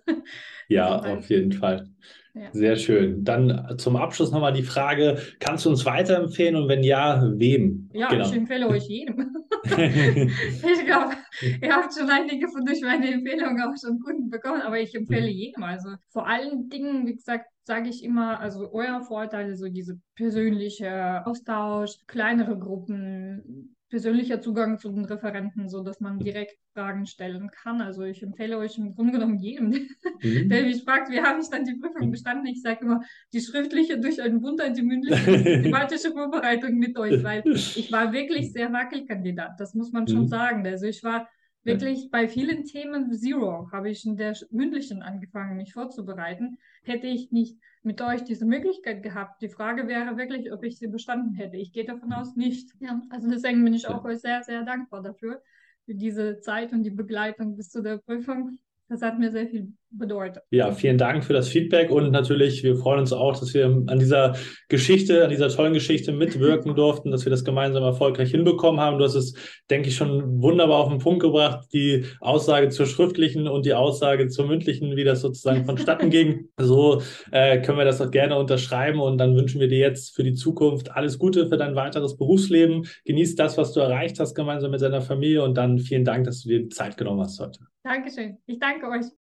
Ja, 0.69 0.99
auf 0.99 1.29
jeden 1.29 1.53
Fall. 1.53 1.89
Ja. 2.35 2.49
Sehr 2.53 2.77
schön. 2.77 3.23
Dann 3.23 3.77
zum 3.79 3.97
Abschluss 3.97 4.33
nochmal 4.33 4.53
die 4.53 4.63
Frage, 4.63 5.19
kannst 5.39 5.67
du 5.67 5.71
uns 5.71 5.85
weiterempfehlen 5.85 6.57
und 6.57 6.69
wenn 6.69 6.83
ja, 6.83 7.23
wem? 7.37 7.91
Ja, 7.93 8.09
genau. 8.09 8.27
ich 8.27 8.35
empfehle 8.35 8.67
euch 8.69 8.89
jedem. 8.89 9.37
ich 9.65 10.87
glaube, 10.87 11.15
ihr 11.61 11.75
habt 11.75 11.95
schon 11.95 12.11
einige 12.11 12.49
von 12.49 12.65
durch 12.65 12.81
meine 12.83 13.13
Empfehlungen 13.13 13.63
auch 13.63 13.75
schon 13.81 14.01
Kunden 14.01 14.31
bekommen, 14.31 14.63
aber 14.63 14.79
ich 14.79 14.95
empfehle 14.95 15.29
jedem. 15.29 15.63
Also 15.63 15.91
vor 16.11 16.27
allen 16.27 16.69
Dingen, 16.69 17.07
wie 17.07 17.15
gesagt, 17.15 17.47
sage 17.65 17.89
ich 17.89 18.05
immer, 18.05 18.41
also 18.41 18.73
euer 18.73 19.01
Vorteil, 19.03 19.57
so 19.57 19.69
diese 19.69 19.99
persönliche 20.17 21.27
Austausch, 21.27 21.93
kleinere 22.07 22.59
Gruppen, 22.59 23.74
persönlicher 23.95 24.41
Zugang 24.41 24.77
zu 24.81 24.91
den 24.91 25.05
Referenten, 25.05 25.69
so 25.69 25.85
dass 25.85 26.01
man 26.01 26.19
direkt 26.19 26.59
Fragen 26.73 27.07
stellen 27.07 27.49
kann. 27.53 27.81
Also 27.81 28.03
ich 28.03 28.25
empfehle 28.25 28.59
euch 28.59 28.77
im 28.77 28.93
Grunde 28.93 29.13
genommen 29.13 29.39
jedem, 29.39 29.69
mhm. 29.69 30.49
der 30.49 30.65
mich 30.65 30.83
fragt, 30.83 31.13
wie 31.13 31.21
habe 31.21 31.41
ich 31.41 31.49
dann 31.49 31.65
die 31.65 31.77
Prüfung 31.77 32.11
bestanden? 32.11 32.45
Ich 32.47 32.61
sage 32.61 32.81
immer, 32.85 33.03
die 33.33 33.41
schriftliche 33.41 34.01
durch 34.01 34.21
ein 34.21 34.43
Wunder, 34.43 34.71
die 34.71 34.83
mündliche 34.83 35.63
thematische 35.63 36.11
Vorbereitung 36.11 36.77
mit 36.77 36.99
euch, 36.99 37.23
weil 37.23 37.45
ich 37.47 37.93
war 37.93 38.13
wirklich 38.13 38.53
sehr 38.53 38.73
Wackelkandidat, 38.73 39.61
das 39.61 39.75
muss 39.75 39.93
man 39.93 40.09
schon 40.09 40.23
mhm. 40.23 40.29
sagen. 40.29 40.67
Also 40.67 40.87
ich 40.87 41.05
war 41.05 41.29
wirklich 41.65 42.11
bei 42.11 42.29
vielen 42.29 42.65
Themen 42.65 43.13
Zero, 43.13 43.71
habe 43.73 43.91
ich 43.91 44.05
in 44.05 44.17
der 44.17 44.37
mündlichen 44.51 45.03
angefangen, 45.03 45.57
mich 45.57 45.73
vorzubereiten. 45.73 46.59
Hätte 46.83 47.07
ich 47.07 47.33
nicht 47.33 47.59
mit 47.83 48.01
euch 48.01 48.23
diese 48.25 48.47
Möglichkeit 48.47 49.03
gehabt. 49.03 49.43
Die 49.43 49.49
Frage 49.49 49.89
wäre 49.89 50.17
wirklich, 50.17 50.53
ob 50.53 50.63
ich 50.65 50.79
sie 50.79 50.89
bestanden 50.89 51.35
hätte. 51.35 51.57
Ich 51.57 51.73
gehe 51.73 51.85
davon 51.85 52.13
aus, 52.13 52.37
nicht. 52.37 52.71
Ja, 52.81 53.01
also 53.11 53.29
deswegen 53.29 53.65
bin 53.65 53.75
ich 53.75 53.89
auch 53.89 54.05
euch 54.05 54.21
sehr, 54.21 54.43
sehr 54.43 54.63
dankbar 54.63 55.03
dafür, 55.03 55.43
für 55.85 55.95
diese 55.95 56.41
Zeit 56.41 56.73
und 56.73 56.83
die 56.83 56.91
Begleitung 56.91 57.57
bis 57.57 57.71
zu 57.71 57.83
der 57.83 57.99
Prüfung. 57.99 58.59
Das 58.89 59.03
hat 59.03 59.19
mir 59.19 59.31
sehr 59.31 59.49
viel 59.49 59.73
bedeutet. 59.99 60.43
Ja, 60.51 60.73
vielen 60.73 60.99
Dank 60.99 61.25
für 61.25 61.33
das 61.33 61.49
Feedback 61.49 61.91
und 61.91 62.11
natürlich, 62.11 62.63
wir 62.63 62.77
freuen 62.77 63.01
uns 63.01 63.13
auch, 63.13 63.39
dass 63.39 63.55
wir 63.55 63.67
an 63.67 63.99
dieser 63.99 64.35
Geschichte, 64.69 65.25
an 65.25 65.31
dieser 65.31 65.49
tollen 65.49 65.73
Geschichte 65.73 66.13
mitwirken 66.13 66.75
durften, 66.77 67.11
dass 67.11 67.25
wir 67.25 67.31
das 67.31 67.45
gemeinsam 67.45 67.83
erfolgreich 67.83 68.31
hinbekommen 68.31 68.81
haben. 68.81 68.99
Du 68.99 69.05
hast 69.05 69.15
es, 69.15 69.35
denke 69.71 69.89
ich, 69.89 69.97
schon 69.97 70.43
wunderbar 70.43 70.79
auf 70.79 70.89
den 70.89 70.99
Punkt 70.99 71.23
gebracht, 71.23 71.69
die 71.73 72.05
Aussage 72.21 72.69
zur 72.69 72.87
schriftlichen 72.87 73.49
und 73.49 73.67
die 73.67 73.75
Aussage 73.75 74.29
zur 74.29 74.47
mündlichen, 74.47 74.97
wie 74.97 75.05
das 75.05 75.21
sozusagen 75.21 75.65
vonstatten 75.65 76.11
ging. 76.11 76.49
So 76.65 77.03
äh, 77.31 77.61
können 77.61 77.79
wir 77.79 77.85
das 77.85 78.01
auch 78.01 78.11
gerne 78.11 78.39
unterschreiben 78.39 79.01
und 79.01 79.19
dann 79.19 79.37
wünschen 79.37 79.61
wir 79.61 79.69
dir 79.69 79.79
jetzt 79.79 80.15
für 80.15 80.23
die 80.23 80.35
Zukunft 80.35 80.93
alles 80.93 81.19
Gute 81.19 81.47
für 81.49 81.57
dein 81.57 81.75
weiteres 81.75 82.17
Berufsleben. 82.17 82.87
Genieß 83.05 83.35
das, 83.35 83.59
was 83.59 83.73
du 83.73 83.81
erreicht 83.81 84.19
hast, 84.19 84.35
gemeinsam 84.35 84.71
mit 84.71 84.81
deiner 84.81 85.03
Familie 85.03 85.43
und 85.43 85.55
dann 85.57 85.79
vielen 85.79 86.05
Dank, 86.05 86.25
dass 86.25 86.43
du 86.43 86.49
dir 86.49 86.61
die 86.61 86.69
Zeit 86.69 86.97
genommen 86.97 87.21
hast 87.21 87.41
heute. 87.41 87.61
Dankeschön. 87.83 88.39
Ich 88.47 88.59
danke 88.59 88.89
euch. 88.89 89.07